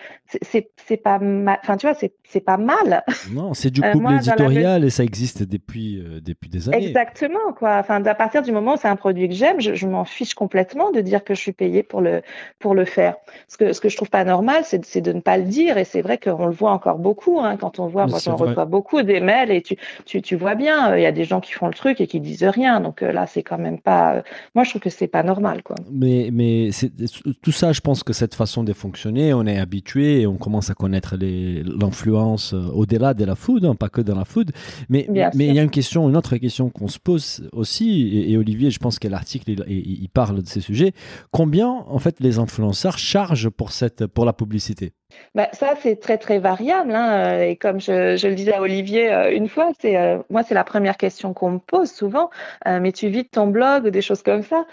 [0.43, 1.21] c'est c'est pas
[1.63, 3.05] enfin tu vois c'est c'est pas mal.
[3.31, 6.89] Non, c'est du euh, couple éditorial et ça existe depuis euh, depuis des années.
[6.89, 7.77] Exactement quoi.
[7.77, 10.33] Enfin à partir du moment où c'est un produit que j'aime, je, je m'en fiche
[10.33, 12.23] complètement de dire que je suis payée pour le,
[12.59, 13.17] pour le faire.
[13.49, 15.79] Ce que, ce que je trouve pas normal, c'est de ne pas le dire.
[15.79, 17.41] Et c'est vrai qu'on le voit encore beaucoup.
[17.41, 20.55] Hein, quand on voit, moi j'en reçois beaucoup des mails et tu, tu, tu vois
[20.55, 22.81] bien, euh, il y a des gens qui font le truc et qui disent rien.
[22.81, 24.17] Donc euh, là, c'est quand même pas.
[24.17, 24.23] Euh,
[24.55, 25.63] moi, je trouve que c'est pas normal.
[25.63, 25.77] Quoi.
[25.91, 26.71] Mais, mais
[27.43, 30.71] tout ça, je pense que cette façon de fonctionner, on est habitué et on commence
[30.71, 34.53] à connaître l'influence au-delà de la food, hein, pas que dans la food.
[34.89, 38.27] Mais mais il y a une question, une autre question qu'on se pose aussi.
[38.31, 40.93] Et, Olivier, je pense que l'article, il, il parle de ces sujets.
[41.31, 44.93] Combien, en fait, les influenceurs chargent pour, cette, pour la publicité?
[45.35, 46.95] Bah, ça, c'est très, très variable.
[46.95, 47.41] Hein.
[47.41, 50.65] Et comme je, je, le disais à Olivier euh, une fois, euh, moi, c'est la
[50.65, 52.31] première question qu'on me pose souvent.
[52.67, 54.65] Euh, mais tu vides ton blog ou des choses comme ça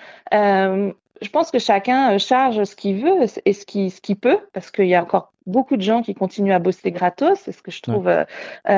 [1.21, 4.88] je pense que chacun charge ce qu'il veut et ce qu'il qu'il peut, parce qu'il
[4.88, 7.39] y a encore beaucoup de gens qui continuent à bosser gratos.
[7.43, 8.23] C'est ce que je trouve euh, euh,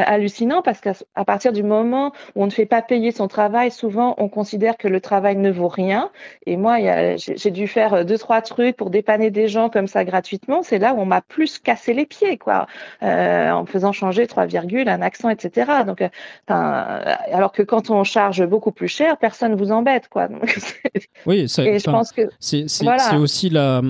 [0.06, 0.94] hallucinant parce qu'à
[1.26, 4.88] partir du moment où on ne fait pas payer son travail, souvent on considère que
[4.88, 6.10] le travail ne vaut rien.
[6.46, 6.78] Et moi,
[7.18, 10.64] j'ai dû faire euh, deux trois trucs pour dépanner des gens comme ça gratuitement.
[10.64, 12.68] C'est là où on m'a plus cassé les pieds, quoi,
[13.04, 15.72] euh, en faisant changer trois virgules, un accent, etc.
[15.86, 16.04] Donc,
[16.48, 20.28] alors que quand on charge beaucoup plus cher, personne vous embête, quoi.
[20.28, 20.44] Donc,
[21.26, 23.18] oui, et je pense que c'est voilà.
[23.18, 23.82] aussi la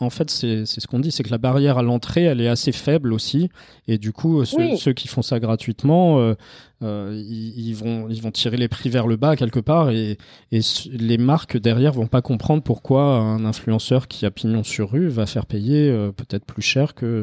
[0.00, 2.72] en fait, c'est ce qu'on dit, c'est que la barrière à l'entrée, elle est assez
[2.72, 3.50] faible aussi.
[3.88, 6.34] Et du coup, ceux, qui font ça gratuitement, euh,
[6.82, 9.90] euh, ils, vont, ils vont tirer les prix vers le bas quelque part.
[9.90, 10.18] Et,
[10.90, 15.26] les marques derrière vont pas comprendre pourquoi un influenceur qui a pignon sur rue va
[15.26, 17.22] faire payer euh, peut-être plus cher que.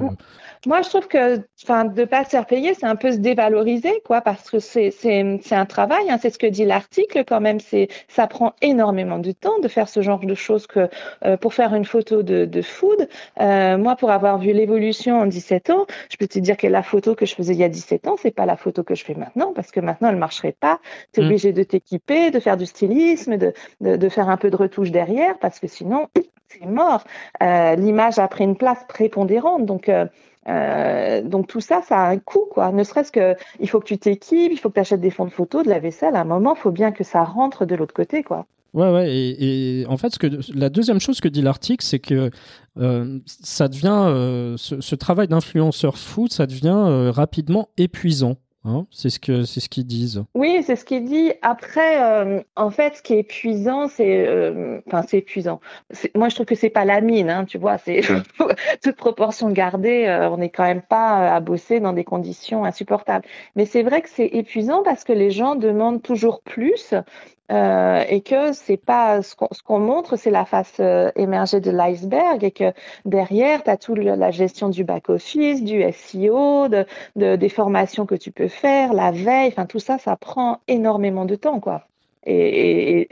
[0.65, 4.21] Moi, je trouve que, de pas se faire payer, c'est un peu se dévaloriser, quoi,
[4.21, 4.93] parce que c'est
[5.51, 6.09] un travail.
[6.09, 7.59] Hein, c'est ce que dit l'article quand même.
[8.07, 10.89] Ça prend énormément de temps de faire ce genre de choses que
[11.37, 13.07] pour faire une photo de, de food.
[13.39, 17.15] moi, pour avoir vu l'évolution en 17 ans, je peux te dire que la photo
[17.15, 19.15] que je faisais il y a 17 ans, c'est pas la photo que je fais
[19.15, 20.79] maintenant, parce que maintenant elle marcherait pas.
[21.11, 21.25] Tu es mm.
[21.25, 24.91] obligé de t'équiper, de faire du stylisme, de, de, de, faire un peu de retouche
[24.91, 26.07] derrière, parce que sinon
[26.47, 27.03] c'est mort.
[27.41, 29.89] Euh, L'image a pris une place prépondérante, donc.
[29.89, 30.05] Euh,
[30.49, 32.73] euh, donc tout ça, ça a un coût, quoi.
[32.73, 35.23] Ne serait-ce que, il faut que tu t'équipes, il faut que tu achètes des fonds
[35.23, 36.17] de photos, de la vaisselle.
[36.17, 38.45] À un moment, il faut bien que ça rentre de l'autre côté, quoi.
[38.73, 39.13] Ouais, ouais.
[39.13, 42.31] Et, et en fait, ce que, la deuxième chose que dit l'article, c'est que
[42.77, 48.37] euh, ça devient, euh, ce, ce travail d'influenceur food, ça devient euh, rapidement épuisant.
[48.65, 50.23] Hein c'est ce que c'est ce qu'ils disent.
[50.35, 51.33] Oui, c'est ce qu'il dit.
[51.41, 55.59] Après, euh, en fait, ce qui est épuisant, c'est, euh, enfin, c'est épuisant.
[56.15, 57.77] Moi, je trouve que c'est pas la mine, hein, tu vois.
[57.77, 58.01] C'est
[58.81, 60.05] toute proportion gardée.
[60.05, 63.25] euh, on n'est quand même pas à bosser dans des conditions insupportables.
[63.57, 66.93] Mais c'est vrai que c'est épuisant parce que les gens demandent toujours plus.
[67.51, 72.43] Euh, et que c'est pas ce qu'on montre, c'est la face euh, émergée de l'iceberg
[72.43, 72.71] et que
[73.05, 78.15] derrière, tu as toute la gestion du back-office, du SEO, de, de- des formations que
[78.15, 81.87] tu peux faire, la veille, enfin tout ça, ça prend énormément de temps, quoi.
[82.25, 83.07] Et,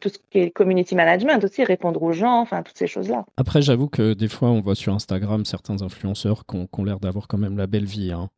[0.00, 3.24] tout ce qui est community management aussi, répondre aux gens, enfin toutes ces choses-là.
[3.36, 7.00] Après, j'avoue que des fois, on voit sur Instagram certains influenceurs qui ont, ont l'air
[7.00, 8.12] d'avoir quand même la belle vie.
[8.12, 8.30] Hein.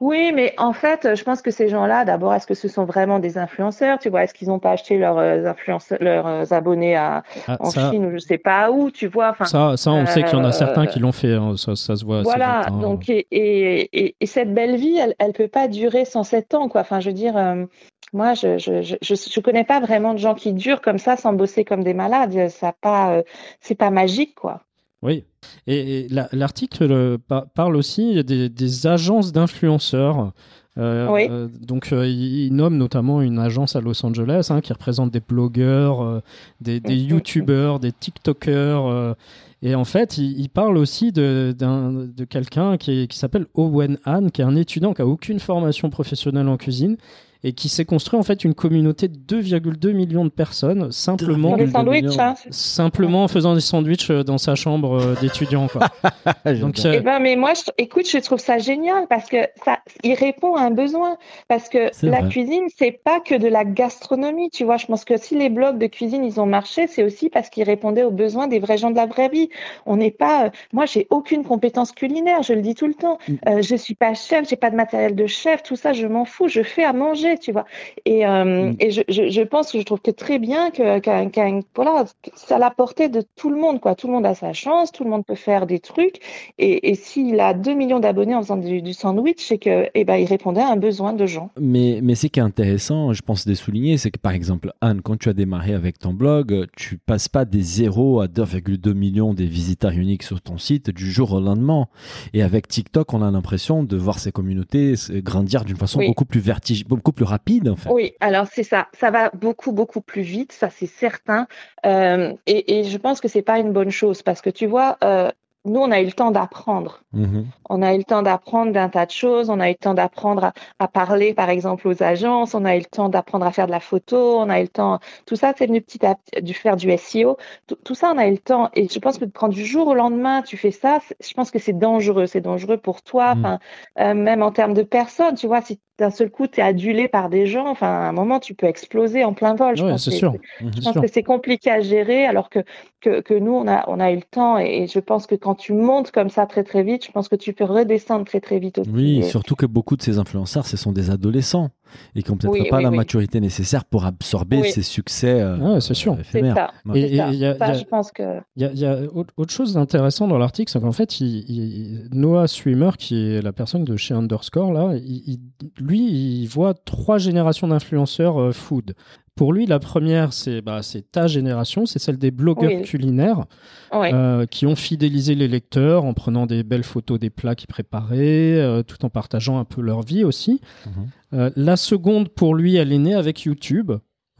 [0.00, 3.18] Oui, mais en fait, je pense que ces gens-là, d'abord, est-ce que ce sont vraiment
[3.18, 3.98] des influenceurs?
[3.98, 7.56] Tu vois, est-ce qu'ils n'ont pas acheté leurs euh, influenceurs, leurs euh, abonnés à, Ah,
[7.60, 9.28] en ça, Chine ou je sais pas où, tu vois?
[9.30, 11.34] Enfin, ça, ça, on sait qu'il y en a euh, certains qui l'ont fait.
[11.34, 11.54] hein.
[11.58, 12.20] Ça, ça se voit.
[12.20, 12.80] assez Voilà, vite, hein.
[12.80, 16.68] donc et, et, et- et cette belle vie, elle, elle peut pas durer 107 ans,
[16.68, 16.80] quoi.
[16.80, 17.66] Enfin, je veux dire, euh,
[18.14, 21.16] moi, je, je, je, je, je connais pas vraiment de gens qui durent comme ça
[21.18, 22.48] sans bosser comme des malades.
[22.48, 23.22] Ça pas, euh,
[23.60, 24.62] c'est pas magique, quoi.
[25.02, 25.24] Oui.
[25.66, 30.32] Et, et la- l'article euh, pa- parle aussi des, des agences d'influenceurs.
[30.78, 31.26] Euh, Oui.
[31.30, 35.10] euh, donc, euh, il, il nomme notamment une agence à Los Angeles hein, qui représente
[35.10, 36.22] des blogueurs,
[36.60, 37.08] des, des Mhm.
[37.10, 39.16] YouTubeurs, des TikTokers.
[39.62, 44.28] et en fait, il, il parle aussi de, de quelqu'un qui, qui s'appelle Owen Han,
[44.28, 46.96] qui est un étudiant qui a aucune formation professionnelle en cuisine
[47.42, 51.58] et qui s'est construit en fait une communauté de 2,2 millions de personnes simplement Pour
[51.58, 52.20] les 2,2 sandwichs, millions.
[52.20, 52.34] hein.
[52.50, 55.66] simplement en faisant des sandwichs euh, dans sa chambre euh, d'étudiant.
[56.44, 59.78] Donc euh, Eh ben, mais moi, je, écoute, je trouve ça génial parce que ça,
[60.04, 61.16] il répond à un besoin.
[61.48, 62.28] Parce que la vrai.
[62.28, 64.76] cuisine, c'est pas que de la gastronomie, tu vois.
[64.76, 67.64] Je pense que si les blogs de cuisine, ils ont marché, c'est aussi parce qu'ils
[67.64, 69.48] répondaient aux besoins des vrais gens de la vraie vie.
[69.86, 73.18] On n'est pas, euh, moi, j'ai aucune compétence culinaire, je le dis tout le temps.
[73.28, 73.34] Mm.
[73.48, 76.24] Euh, je suis pas chef, j'ai pas de matériel de chef, tout ça, je m'en
[76.24, 76.48] fous.
[76.48, 77.64] Je fais à manger, tu vois.
[78.04, 78.76] Et, euh, Mm.
[78.80, 82.04] et je, je, je pense que je trouve que très bien que, qu'un, qu'un- voilà,
[82.50, 83.94] à la portée de tout le monde, quoi.
[83.94, 86.16] Tout le monde a sa chance, tout le monde peut faire des trucs.
[86.58, 90.04] Et, et s'il a 2 millions d'abonnés en faisant du, du sandwich, c'est que, eh
[90.04, 91.50] ben, il répondait à un besoin de gens.
[91.60, 95.00] Mais, mais ce qui est intéressant, je pense de souligner, c'est que par exemple, Anne,
[95.02, 99.34] quand tu as démarré avec ton blog, tu passes pas des 0 à 2,2 millions
[99.34, 101.86] des visiteurs uniques sur ton site du jour au lendemain.
[102.34, 106.06] Et avec TikTok, on a l'impression de voir ces communautés grandir d'une façon Oui.
[106.08, 107.90] beaucoup plus vertige, beaucoup plus rapide en fait.
[107.90, 108.88] Oui, alors c'est ça.
[108.98, 111.46] Ça va beaucoup, beaucoup plus vite, ça c'est certain.
[111.84, 114.96] Euh, et, et je pense que c'est pas une bonne chose parce que tu vois,
[115.04, 115.30] euh,
[115.66, 117.02] nous, on a eu le temps d'apprendre.
[117.12, 117.46] Mhm.
[117.68, 119.50] On a eu le temps d'apprendre d'un tas de choses.
[119.50, 122.54] On a eu le temps d'apprendre à, à parler, par exemple, aux agences.
[122.54, 124.38] On a eu le temps d'apprendre à faire de la photo.
[124.38, 125.00] On a eu le temps.
[125.26, 127.36] Tout ça, c'est venu petit à petit, du faire du SEO.
[127.66, 128.70] Tout, tout ça, on a eu le temps.
[128.72, 131.58] Et je pense que quand du jour au lendemain, tu fais ça, je pense que
[131.58, 132.24] c'est dangereux.
[132.24, 133.34] C'est dangereux pour toi.
[133.36, 133.58] Enfin,
[133.98, 137.08] euh, même en termes de personnes, tu vois, si d'un seul coup, tu es adulé
[137.08, 139.76] par des gens, enfin, à un moment, tu peux exploser en plein vol.
[139.76, 140.32] Je ouais, pense c'est que sûr.
[140.60, 140.72] Mhm.
[140.74, 141.02] je C'est pense sûr.
[141.02, 142.60] que c'est compliqué à gérer, alors que,
[143.00, 144.58] que, que nous, on a, on a eu le temps.
[144.58, 147.28] Et, et je pense que quand tu montes comme ça très, très vite, je pense
[147.28, 148.90] que tu peux redescendre très, très vite aussi.
[148.92, 151.70] Oui, Et- surtout que beaucoup de ces influenceurs, ce sont des adolescents
[152.14, 152.96] et qui n'ont peut-être Oui, pas oui, la oui.
[152.96, 154.70] maturité nécessaire pour absorber Oui.
[154.70, 156.14] ces succès euh, Ouais, c'est sûr.
[156.16, 156.72] C'est éphémères.
[156.94, 158.22] il y a- Ça, il y a- je pense que.
[158.56, 161.20] Il y a, il y a autre, autre chose d'intéressant dans l'article, c'est qu'en fait,
[161.20, 165.40] il- il- Noah Swimmer, qui est la personne de chez Underscore, là, il- il-
[165.84, 166.00] lui,
[166.42, 168.94] il voit trois générations d'influenceurs euh, food.
[169.40, 172.82] Pour lui, la première, c'est bah, ta génération, c'est celle des blogueurs Oui.
[172.82, 173.46] culinaires
[173.90, 174.12] Ouais.
[174.12, 178.58] euh, qui ont fidélisé les lecteurs en prenant des belles photos des plats qu'ils préparaient,
[178.60, 180.60] euh, tout en partageant un peu leur vie aussi.
[180.84, 180.92] Mhm.
[181.32, 183.92] Euh, la seconde, pour lui, elle est née avec YouTube.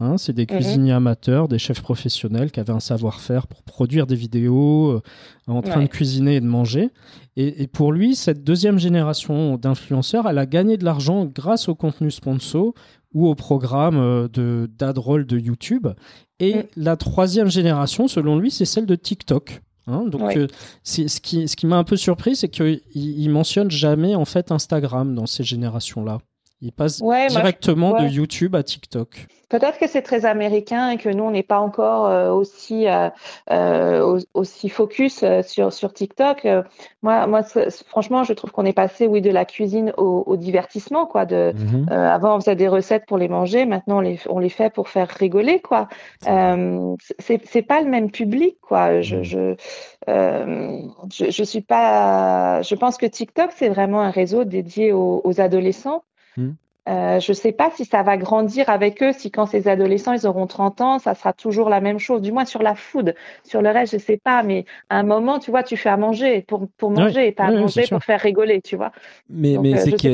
[0.03, 4.15] Hein, c'est des cuisiniers amateurs, des chefs professionnels qui avaient un savoir-faire pour produire des
[4.15, 5.01] vidéos euh,
[5.47, 5.83] en train Ouais.
[5.83, 6.89] de cuisiner et de manger.
[7.37, 11.75] Et, et pour lui, cette deuxième génération d'influenceurs, elle a gagné de l'argent grâce au
[11.75, 12.73] contenu sponsor
[13.13, 15.87] ou au programme euh, de d'adroll de YouTube.
[16.39, 16.63] Et Mm.
[16.77, 19.61] la troisième génération, selon lui, c'est celle de TikTok.
[19.85, 20.37] Hein, donc, Ouais.
[20.39, 20.47] euh,
[20.83, 24.25] c'est- ce qui, ce qui m'a un peu surpris, c'est qu'il il mentionne jamais en
[24.25, 26.19] fait Instagram dans ces générations-là.
[26.61, 28.07] Il passe Ouais, moi, je- directement de.
[28.07, 29.27] YouTube à TikTok.
[29.49, 33.09] Peut-être que c'est très américain et que nous, on n'est pas encore euh, aussi, euh,
[33.49, 36.47] euh, au- aussi focus sur, sur TikTok.
[37.01, 37.41] Moi, moi
[37.87, 41.25] franchement, je trouve qu'on est passé, oui, de la cuisine au, au divertissement, quoi.
[41.25, 41.87] De, Mhm.
[41.91, 43.65] euh, avant, on faisait des recettes pour les manger.
[43.65, 45.89] Maintenant, on les, on les fait pour faire rigoler, quoi.
[47.19, 49.01] C'est, pas le même public, quoi.
[49.01, 49.23] Je, Mm.
[49.23, 49.55] je,
[51.11, 52.61] je, je suis pas.
[52.61, 56.03] Je pense que TikTok, c'est vraiment un réseau dédié aux, aux adolescents.
[56.37, 56.57] Mm.
[56.89, 60.13] Euh, je ne sais pas si ça va grandir avec eux, si quand ces adolescents
[60.13, 63.13] ils auront 30 ans, ça sera toujours la même chose, du moins sur la food.
[63.43, 65.89] Sur le reste, je ne sais pas, mais à un moment, tu vois, tu fais
[65.89, 68.91] à manger pour, pour manger et pas à manger pour faire rigoler, tu vois.
[69.29, 70.11] Mais, mais c'est que,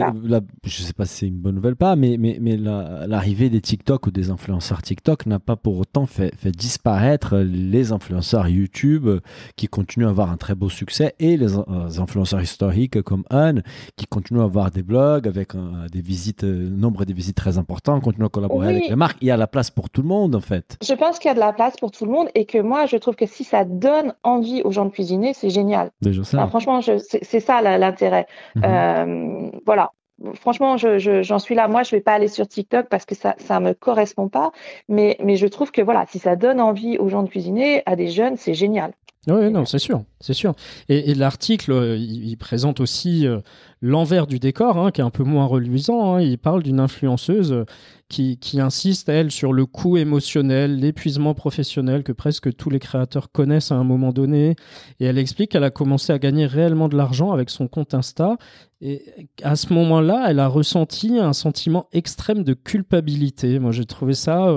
[0.65, 4.07] je sais pas si c'est une bonne nouvelle pas, mais, mais, mais l'arrivée des TikTok
[4.07, 9.07] ou des influenceurs TikTok n'a pas pour autant fait, fait disparaître les influenceurs YouTube
[9.55, 11.55] qui continuent à avoir un très beau succès et les,
[11.99, 13.63] influenceurs historiques comme Anne
[13.95, 15.53] qui continuent à avoir des blogs avec
[15.91, 19.17] des visites nombre de visites très important, continue à collaborer avec les marques.
[19.21, 20.77] Il y a la place pour tout le monde, en fait.
[20.83, 22.85] Je pense qu'il y a de la place pour tout le monde et que moi,
[22.85, 25.91] je trouve que si ça donne envie aux gens de cuisiner, c'est génial.
[26.01, 26.47] Déjà ça.
[26.47, 28.27] franchement, c'est ça l'intérêt.
[28.55, 28.63] Mhm.
[28.65, 29.91] Euh, voilà.
[30.33, 31.67] Franchement, j'en suis là.
[31.67, 34.51] Moi, je vais pas aller sur TikTok parce que ça, ça me correspond pas.
[34.89, 37.95] Mais, mais je trouve que voilà, si ça donne envie aux gens de cuisiner, à
[37.95, 38.93] des jeunes, c'est génial.
[39.27, 40.53] Oui, non, c'est sûr, c'est sûr.
[40.87, 43.41] Et, l'article, euh, il, présente aussi euh,
[43.81, 46.15] l'envers du décor, hein, qui est un peu moins reluisant.
[46.15, 46.21] Hein.
[46.21, 47.65] Il parle d'une influenceuse euh,
[48.07, 53.29] qui, qui, insiste, elle, sur le coût émotionnel, l'épuisement professionnel que presque tous les créateurs
[53.29, 54.55] connaissent à un moment donné.
[55.01, 58.37] Et elle explique qu'elle a commencé à gagner réellement de l'argent avec son compte Insta.
[58.79, 59.03] Et
[59.43, 63.59] à ce moment-là, elle a ressenti un sentiment extrême de culpabilité.
[63.59, 64.47] Moi, j'ai trouvé ça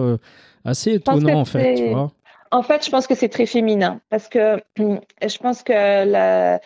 [0.64, 1.74] assez étonnant, en fait.
[1.74, 2.12] Tu vois
[2.52, 6.60] en fait, je pense que c'est très féminin parce que je pense que la,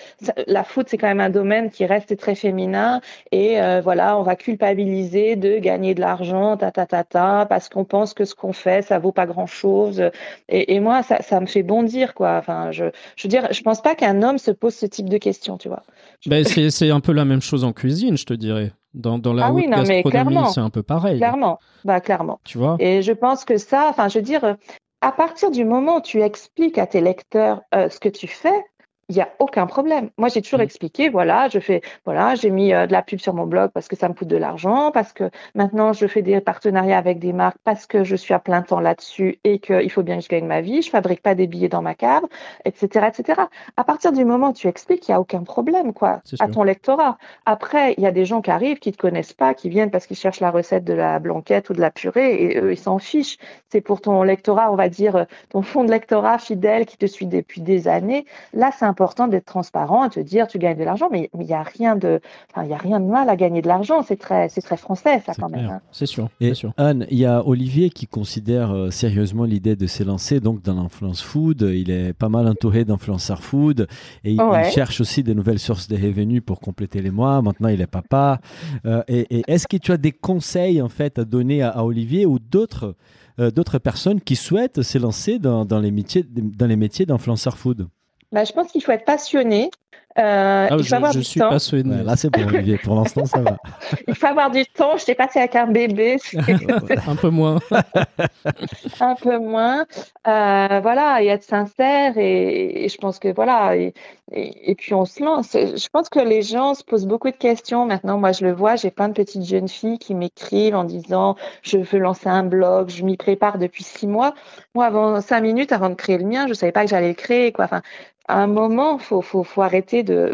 [0.47, 4.23] la foot, c'est quand même un domaine qui reste très féminin et euh, voilà, on
[4.23, 8.35] va culpabiliser de gagner de l'argent, ta, ta, ta, ta, parce qu'on pense que ce
[8.35, 10.11] qu'on fait, ça vaut pas grand chose.
[10.49, 12.37] Et, et moi, ça, ça, me fait bondir, quoi.
[12.39, 12.85] Enfin, je,
[13.17, 15.69] je veux dire, je pense pas qu'un homme se pose ce type de questions, tu
[15.69, 15.83] vois.
[16.27, 18.73] Ben, c'est un peu la même chose en cuisine, je te dirais.
[18.95, 21.17] Dans, dans la ah oui, gastronomie, c'est un peu pareil.
[21.17, 22.39] Clairement, bah clairement.
[22.45, 22.77] Tu vois?
[22.79, 24.57] Et je pense que ça, enfin, je veux dire,
[25.05, 28.65] à partir du moment où tu expliques à tes lecteurs euh, ce que tu fais,
[29.09, 30.11] il n'y a aucun problème.
[30.19, 30.63] Moi, j'ai toujours mm.
[30.63, 33.89] expliqué, voilà, je fais, voilà, j'ai mis euh, de la pub sur mon blog parce
[33.89, 37.33] que ça me coûte de l'argent, parce que maintenant je fais des partenariats avec des
[37.33, 40.29] marques parce que je suis à plein temps là-dessus et qu'il faut bien que je
[40.29, 40.83] gagne ma vie.
[40.83, 42.25] Je fabrique pas des billets dans ma cave,
[42.65, 43.43] etc., etc.
[43.77, 46.63] À partir du moment où tu expliques, il n'y a aucun problème, quoi, à ton
[46.63, 47.19] lectorat.
[47.47, 50.07] Après, il y a des gens qui arrivent, qui te connaissent pas, qui viennent parce
[50.07, 52.99] qu'ils cherchent la recette de la blanquette ou de la purée et eux, ils s'en
[52.99, 53.39] fichent.
[53.69, 57.27] C'est pour ton lectorat, on va dire, ton fond de lectorat fidèle qui te suit
[57.27, 58.27] depuis des années.
[58.53, 61.53] Là, c'est important d'être transparent et te dire tu gagnes de l'argent, mais il n'y
[61.53, 62.21] a rien de,
[62.63, 64.03] il y a rien de mal à gagner de l'argent.
[64.03, 65.67] C'est très, c'est très français ça quand même.
[65.67, 65.81] Hein.
[65.91, 66.29] C'est sûr.
[66.41, 66.73] Et sûr.
[66.77, 71.23] Anne, il y a Olivier qui considère euh, sérieusement l'idée de s'élancer donc dans l'influence
[71.23, 71.63] food.
[71.63, 73.89] Il est pas mal entouré d'influenceurs food
[74.23, 74.41] et il,
[74.73, 77.43] cherche aussi des nouvelles sources de revenus pour compléter les mois.
[77.43, 78.41] Maintenant, il est papa.
[78.87, 82.39] Euh, et, est-ce que tu as des conseils en fait à donner à, Olivier ou
[82.39, 82.95] d'autres
[83.41, 87.89] euh, d'autres personnes qui souhaitent s'élancer dans, dans les métiers dans les métiers d'influenceur food?
[88.35, 89.71] Bah, je pense qu'il faut être passionné.
[90.17, 91.51] Euh, ah, il faut je, avoir je du suis temps.
[91.51, 92.05] passionné.
[92.05, 92.79] là, c'est bon, Olivier.
[92.79, 93.57] Pour l'instant, ça va.
[94.09, 94.97] il faut avoir du temps.
[94.97, 96.19] Je t'ai passé avec un bébé.
[97.09, 97.59] un peu moins.
[99.01, 99.87] un peu moins.
[100.29, 102.17] Euh, voilà, et être sincère.
[102.17, 103.77] Et, je pense que voilà.
[103.77, 103.93] Et,
[104.31, 105.53] et, puis, on se lance.
[105.53, 107.85] Je pense que les gens se posent beaucoup de questions.
[107.85, 108.77] Maintenant, moi, je le vois.
[108.77, 112.89] J'ai plein de petites jeunes filles qui m'écrivent en disant Je veux lancer un blog.
[112.89, 114.33] Je m'y prépare depuis six mois.
[114.77, 117.09] Moi, avant cinq minutes, avant de créer le mien, je ne savais pas que j'allais
[117.09, 117.51] le créer.
[117.51, 117.65] Quoi.
[117.65, 117.83] Enfin,
[118.27, 120.33] à un moment, faut, faut, faut arrêter de,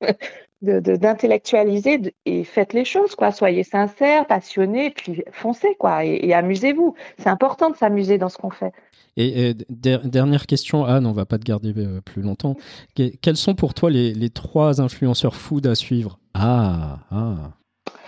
[0.62, 3.32] d'intellectualiser et faites les choses, quoi.
[3.32, 6.94] Soyez sincères, passionnés, puis foncez, quoi, et, amusez-vous.
[7.18, 8.72] C'est important de s'amuser dans ce qu'on fait.
[9.16, 12.56] Et, dernière question, Anne, on va pas te garder euh, plus longtemps.
[12.94, 16.18] quels sont pour toi les, les trois influenceurs food à suivre?
[16.34, 17.52] Ah, ah.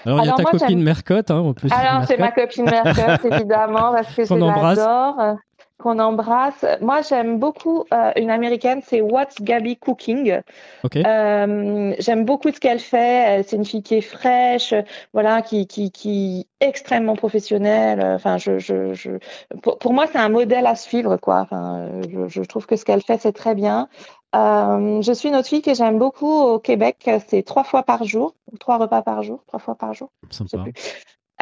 [0.05, 1.71] Alors, il y a ta copine Mercotte, hein, en plus.
[1.73, 5.37] Alors, c'est ma copine Mercotte, évidemment, parce que je l'adore
[5.79, 6.65] qu'on embrasse.
[6.81, 10.41] Moi, j'aime beaucoup euh, une américaine, c'est What's Gabby Cooking.
[10.95, 13.43] Euh, j'aime beaucoup ce qu'elle fait.
[13.47, 14.75] C'est une fille qui est fraîche,
[15.13, 18.03] voilà, qui qui qui extrêmement professionnelle.
[18.03, 19.11] Enfin, je, je, je
[19.63, 21.41] pour, moi, c'est un modèle à suivre, quoi.
[21.41, 23.89] Enfin, je, je trouve que ce qu'elle fait, c'est très bien.
[24.35, 27.09] Euh, je suis une autre fille que j'aime beaucoup au Québec.
[27.29, 30.11] C'est trois fois par jour, trois repas par jour, trois fois par jour.
[30.31, 30.65] Sympa.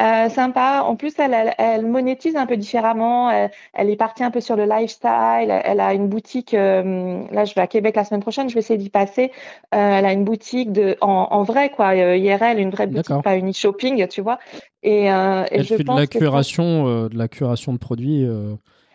[0.01, 0.83] Euh, sympa.
[0.85, 3.29] En plus, elle, elle, monétise un peu différemment.
[3.73, 5.49] Elle, est partie un peu sur le lifestyle.
[5.63, 6.53] Elle, a une boutique.
[6.53, 8.49] Euh, là, je vais à Québec la semaine prochaine.
[8.49, 9.31] Je vais essayer d'y passer.
[9.73, 13.35] Euh, elle a une boutique de en, en vrai quoi, IRL, une vraie boutique, pas
[13.35, 14.39] une e-shopping, tu vois.
[14.83, 18.27] Et, elle je fait pense de la curation, de la curation de produits.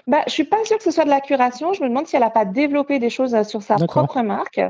[0.07, 1.73] Bah, je suis pas sûre que ce soit de la curation.
[1.73, 4.61] Je me demande si elle n'a pas développé des choses sur sa propre marque.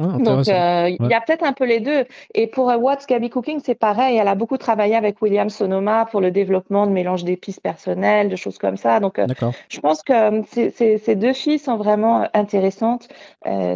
[0.00, 2.04] Ah, Donc, euh, il y a peut-être un peu les deux.
[2.34, 4.16] Et pour euh, What's Gabby Cooking, c'est pareil.
[4.16, 8.36] Elle a beaucoup travaillé avec William Sonoma pour le développement de mélange d'épices personnelles, de
[8.36, 9.00] choses comme ça.
[9.00, 9.26] Donc, euh,
[9.68, 13.08] je pense que ces deux filles sont vraiment intéressantes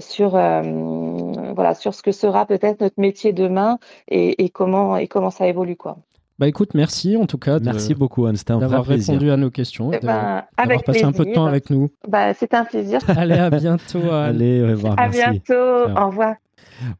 [0.01, 5.31] sur, voilà, sur ce que sera peut-être notre métier demain et, et, comment, et comment
[5.31, 5.77] ça évolue.
[5.77, 5.99] Quoi.
[6.43, 8.35] Bah écoute, merci en tout cas de- Merci beaucoup, Anne.
[8.35, 11.33] C'était un d'avoir répondu à nos questions et Eh ben, d'avoir passé un peu de
[11.33, 11.91] temps avec nous.
[12.09, 12.99] Bah, c'est un plaisir.
[13.07, 14.01] Allez, à bientôt.
[14.11, 14.35] Anne.
[14.35, 14.95] Allez, au revoir.
[14.99, 15.21] À merci.
[15.47, 15.55] bientôt.
[15.97, 16.35] Au revoir.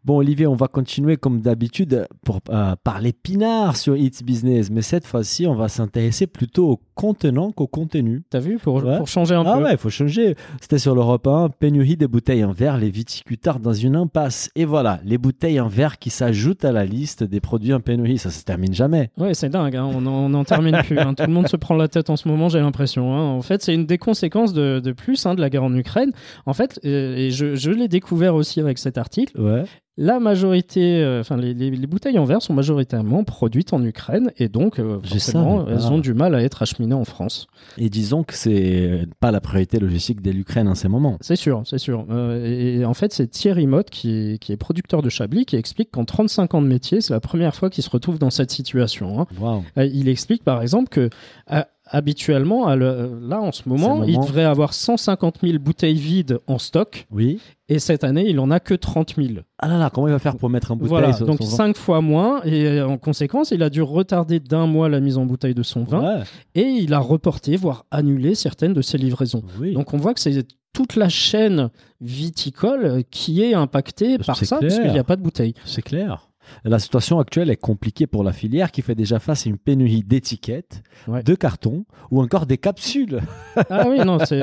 [0.05, 4.83] Bon, Olivier, on va continuer comme d'habitude pour euh, parler pinard sur It's Business, mais
[4.83, 8.23] cette fois-ci, on va s'intéresser plutôt au contenant qu'au contenu.
[8.31, 8.97] T'as vu pour, Ouais.
[8.99, 9.65] pour changer un Ah peu.
[9.65, 10.37] ouais, il faut changer.
[10.61, 14.51] C'était sur l'Europe 1, pénurie des bouteilles en verre, les viticulteurs dans une impasse.
[14.57, 18.19] Et voilà, les bouteilles en verre qui s'ajoutent à la liste des produits en pénurie.
[18.19, 19.11] Ça se termine jamais.
[19.19, 20.99] Ouais, c'est dingue, hein, on n'en termine plus.
[20.99, 21.15] hein.
[21.15, 23.15] Tout le monde se prend la tête en ce moment, j'ai l'impression.
[23.17, 23.23] hein.
[23.33, 26.13] En fait, c'est une des conséquences de, de plus hein, de la guerre en Ukraine.
[26.47, 29.52] En fait, euh, et je, je l'ai découvert aussi avec cet article, Ouais.
[29.99, 34.31] La majorité, euh, enfin les, les- les bouteilles en verre sont majoritairement produites en Ukraine
[34.39, 35.91] et donc euh, forcément elles pas.
[35.91, 37.47] ont du mal à être acheminées en France.
[37.77, 41.19] Et disons que c'est pas la priorité logistique de l'Ukraine en ces moments.
[41.21, 42.07] C'est sûr, c'est sûr.
[42.11, 45.45] Euh, et, et en fait, c'est Thierry Motte qui est, qui est producteur de Chablis
[45.45, 48.31] qui explique qu'en 35 ans de métier, c'est la première fois qu'il se retrouve dans
[48.31, 49.21] cette situation.
[49.21, 49.27] hein.
[49.77, 51.11] Euh, Il explique par exemple que
[51.93, 56.59] habituellement, à le- là en ce moment, il devrait avoir 150 000 bouteilles vides en
[56.59, 57.39] stock Oui.
[57.69, 59.29] et cette année, il en a que 30 000.
[59.59, 61.45] Ah là là, comment il va faire pour mettre en bouteille Voilà, son- donc son
[61.45, 65.01] vin 5 fois moins et euh, en conséquence, il a dû retarder d'un mois la
[65.01, 66.23] mise en bouteille de son vin Ouais,
[66.55, 69.43] et il a reporté, voire annulé certaines de ses livraisons.
[69.61, 69.75] oui.
[69.75, 71.69] Donc on voit que c'est toute la chaîne
[72.01, 74.69] viticole qui est impactée par ça clair.
[74.71, 75.55] parce qu'il n'y a pas de bouteille.
[75.65, 76.29] C'est clair.
[76.65, 80.03] La situation actuelle est compliquée pour la filière qui fait déjà face à une pénurie
[80.03, 81.23] d'étiquettes, Ouais.
[81.23, 83.21] de cartons ou encore des capsules.
[83.71, 84.43] Ah oui, non, c'est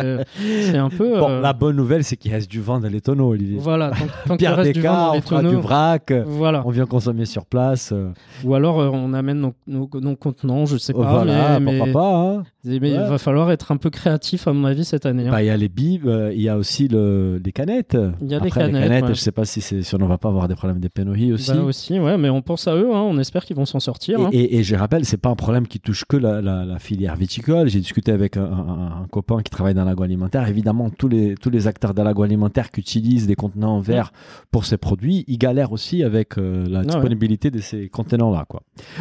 [0.78, 1.20] un peu...
[1.20, 3.58] Bon, euh, la bonne nouvelle, c'est qu'il reste du vin dans les tonneaux, Olivier.
[3.60, 6.64] Voilà, tant, tant Pierre reste du vin Descartes, on fera du vrac, voilà.
[6.66, 7.92] on vient consommer sur place.
[7.94, 8.10] euh,
[8.44, 11.86] Ou alors euh, on amène nos, nos, nos contenants, je sais pas, voilà, mais, pourquoi
[11.88, 12.16] mais- pas.
[12.16, 12.44] hein.
[12.66, 15.28] Mais il va falloir être un peu créatif à mon avis cette année.
[15.28, 15.32] hein.
[15.32, 17.98] Bah, Il y a les bibes, euh, il y a aussi le, les canettes.
[18.22, 19.10] Il y a les Après, canettes, ouais.
[19.14, 21.52] je sais pas si, si on ne va pas avoir des problèmes de pénurie aussi.
[21.52, 24.20] Bah aussi, ouais, mais on pense à eux, hein, on espère qu'ils vont s'en sortir.
[24.20, 24.30] hein.
[24.34, 27.70] Et, je rappelle, c'est pas un problème qui touche que la, la- la filière viticole.
[27.70, 30.48] J'ai discuté avec un, un- un copain qui travaille dans l'agroalimentaire.
[30.48, 34.12] Évidemment, tous les, tous les acteurs de l'agroalimentaire qui utilisent des contenants en verre
[34.52, 38.46] pour ces produits, ils galèrent aussi avec euh, la Ah disponibilité de ces contenants-là.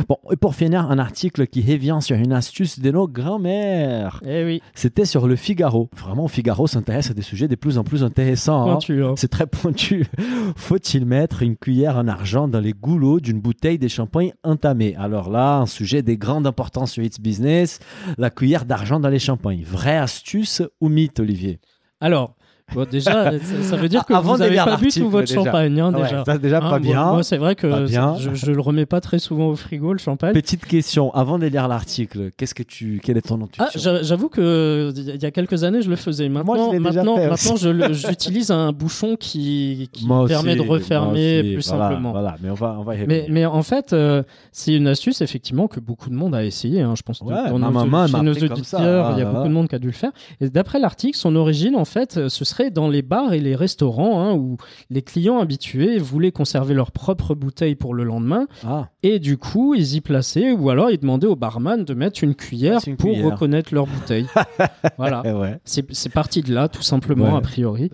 [0.09, 3.07] Bon, et pour finir, un article qui revient sur une astuce de nos
[4.27, 5.89] Eh oui, C'était sur le Figaro.
[5.97, 8.63] Vraiment, Figaro s'intéresse à des sujets de plus en plus intéressants.
[8.63, 8.73] hein.
[8.75, 9.05] pointu.
[9.05, 9.15] hein.
[9.17, 10.07] C'est très pointu.
[10.57, 14.95] Faut-il mettre une cuillère en argent dans les goulots d'une bouteille de champagne entamée?
[14.97, 17.79] Alors là, un sujet de grande importance sur It's Business,
[18.19, 19.63] la cuillère d'argent dans les champagnes.
[19.65, 21.61] Vraie astuce ou mythe, Olivier?
[22.01, 22.37] Alors,
[22.75, 25.43] bon, déjà, ça, ça veut dire que Avant vous n'avez pas bu tout votre déjà.
[25.45, 26.25] champagne, hein, Ouais, déjà.
[26.25, 27.05] ça, déjà Hein, pas moi- bien.
[27.13, 30.33] Moi, c'est vrai que je, je le remets pas très souvent au frigo, le champagne.
[30.33, 34.03] Petite question, avant de lire l'article, qu'est-ce que tu, quelle est ton intuition Ah, j'a-
[34.03, 36.29] j'avoue que il y a quelques années, je le faisais.
[36.29, 41.53] Maintenant, déjà maintenant, maintenant, j'utilise un bouchon qui, qui Moi permet de refermer moi aussi.
[41.55, 42.11] plus Voilà, simplement.
[42.13, 45.21] Voilà, mais on va, on va y Mais, mais en fait, euh, c'est une astuce
[45.21, 46.81] effectivement que beaucoup de monde a essayé.
[46.83, 49.43] hein, je pense que Ouais, dans nos, maman, chez auditeurs, il y a ah, beaucoup
[49.45, 49.49] ah.
[49.49, 50.11] de monde qui a dû le faire.
[50.41, 53.57] Et d'après l'article, son origine, en fait, euh, ce serait dans les bars et les
[53.57, 54.57] restaurants hein, où
[54.91, 58.47] les clients habitués voulaient conserver leur propre bouteille pour le lendemain.
[58.65, 62.25] Ah, Et du coup, ils y plaçaient ou alors ils demandaient au barman de mettre
[62.25, 63.31] une cuillère une pour cuillère.
[63.31, 64.27] reconnaître leur bouteille.
[64.99, 65.23] voilà.
[65.25, 67.39] eh ouais, C'est parti de là, tout simplement, Ouais.
[67.39, 67.91] a priori.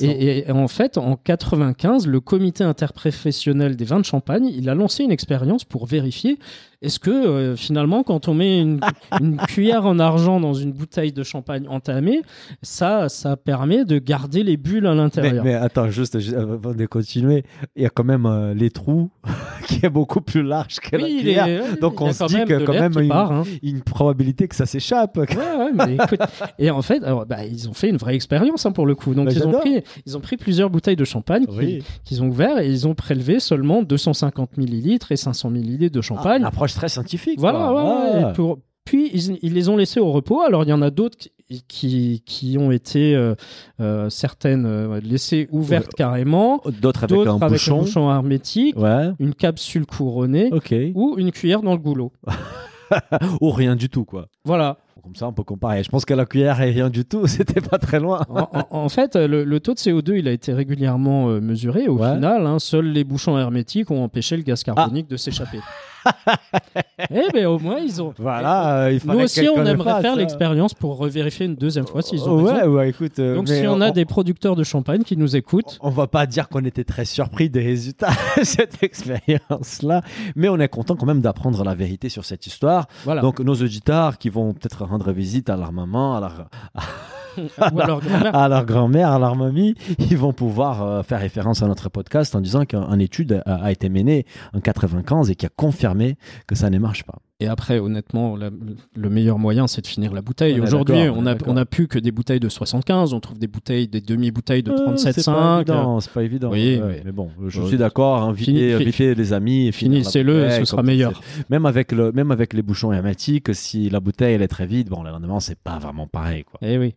[0.00, 4.74] Et, et en fait, en 95, le comité interprofessionnel des vins de champagne, il a
[4.74, 6.38] lancé une expérience pour vérifier
[6.80, 8.78] est-ce que euh, finalement, quand on met une,
[9.20, 12.22] une cuillère en argent dans une bouteille de champagne entamée,
[12.62, 15.44] ça, ça permet de garder les bulles à Mais, l'intérieur.
[15.44, 17.42] mais attends, juste juste avant de continuer,
[17.74, 19.10] il y a quand même euh, les trous
[19.66, 21.46] qui est beaucoup plus large que Oui, il cuillère.
[21.46, 23.44] est- ouais, Donc on se dit que quand même qui une- part, hein.
[23.62, 25.16] Une probabilité que ça s'échappe.
[25.16, 26.18] Ouais, ouais, mais écoute.
[26.58, 29.14] Et en fait, alors, bah, ils ont fait une vraie expérience hein, pour le coup.
[29.14, 31.82] Donc Bah, ils, ont pris, ils ont pris plusieurs bouteilles de champagne Oui.
[32.04, 36.32] qu'ils ont ouvert et ils ont prélevé seulement 250 millilitres et 500 millilitres de champagne.
[36.34, 37.38] Ah, une approche très scientifique.
[37.38, 37.82] Voilà, ouais,
[38.24, 38.30] Ouais.
[38.30, 38.58] et pour-
[38.88, 40.40] Puis ils, ils les ont laissés au repos.
[40.40, 43.34] Alors il y en a d'autres qui, qui, qui ont été euh,
[43.80, 47.78] euh, certaines euh, laissées ouvertes carrément, D'autres avec un avec bouchon.
[47.80, 50.50] un bouchon hermétique, Ouais, une capsule couronnée
[50.94, 52.12] ou une cuillère dans le goulot.
[53.42, 54.28] Ou rien du tout, quoi.
[54.46, 54.78] Voilà.
[55.02, 55.82] Comme ça, on peut comparer.
[55.84, 58.22] Je pense que la cuillère et rien du tout, c'était pas très loin.
[58.30, 61.88] En, en- en fait, le, le taux de CO2 il a été régulièrement mesuré.
[61.88, 62.14] Au Ouais.
[62.14, 65.58] final, hein, seuls les bouchons hermétiques ont empêché le gaz carbonique de s'échapper.
[67.10, 68.12] eh ben au moins ils ont.
[68.18, 70.16] Voilà, euh, il Nous aussi, on aimerait fasse, faire hein.
[70.16, 72.70] l'expérience pour revérifier une deuxième fois s'ils ont Ouais, raison.
[72.74, 73.18] ouais, écoute.
[73.18, 76.26] euh, Donc si on a des producteurs de champagne qui nous écoutent, On va pas
[76.26, 80.02] dire qu'on était très surpris des résultats de cette expérience-là,
[80.36, 82.86] mais on est content quand même d'apprendre la vérité sur cette histoire.
[83.04, 83.20] voilà.
[83.20, 86.48] Donc nos auditeurs qui vont peut-être rendre visite à leur maman, à leur,
[87.72, 88.34] Ou alors grand-mère.
[88.36, 92.34] à leur grand-mère, à leur mamie, ils vont pouvoir euh, faire référence à notre podcast
[92.34, 96.16] en disant qu'une étude a, a été menée en 95 et qui a confirmé
[96.46, 97.16] que ça ne marche pas.
[97.40, 98.50] Et après, honnêtement, la-
[98.96, 100.58] le meilleur moyen, c'est de finir la bouteille.
[100.60, 101.54] Aujourd'hui, on on est a, d'accord.
[101.54, 104.72] on a plus que des bouteilles de 75, on trouve des bouteilles, des demi-bouteilles de
[104.72, 105.12] Euh, 37,5.
[105.12, 106.50] c'est pas évident, c'est pas évident.
[106.50, 108.22] Oui, Ouais, mais- mais bon, je suis d'accord.
[108.22, 111.20] Inviter, Fini- inviter les amis, et Finissez-le, ce sera meilleur.
[111.48, 114.88] Même avec le, même avec les bouchons hermétiques, si la bouteille elle est très vide,
[114.88, 116.58] bon, le lendemain c'est pas vraiment pareil, quoi.
[116.60, 116.96] Eh oui.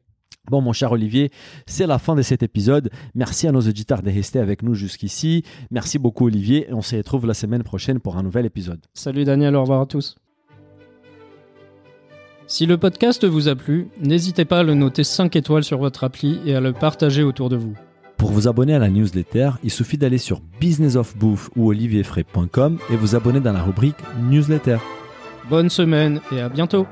[0.49, 1.31] Bon, mon cher Olivier,
[1.67, 2.89] c'est la fin de cet épisode.
[3.13, 5.43] Merci à nos auditeurs de rester avec nous jusqu'ici.
[5.69, 6.69] Merci beaucoup, Olivier.
[6.69, 8.79] Et on se retrouve la semaine prochaine pour un nouvel épisode.
[8.93, 10.15] Salut Daniel, au revoir à tous.
[12.47, 16.03] Si le podcast vous a plu, n'hésitez pas à le noter 5 étoiles sur votre
[16.03, 17.75] appli et à le partager autour de vous.
[18.17, 23.15] Pour vous abonner à la newsletter, il suffit d'aller sur businessofbouffe ou olivierfray.com et vous
[23.15, 23.95] abonner dans la rubrique
[24.29, 24.77] newsletter.
[25.49, 26.85] Bonne semaine et à bientôt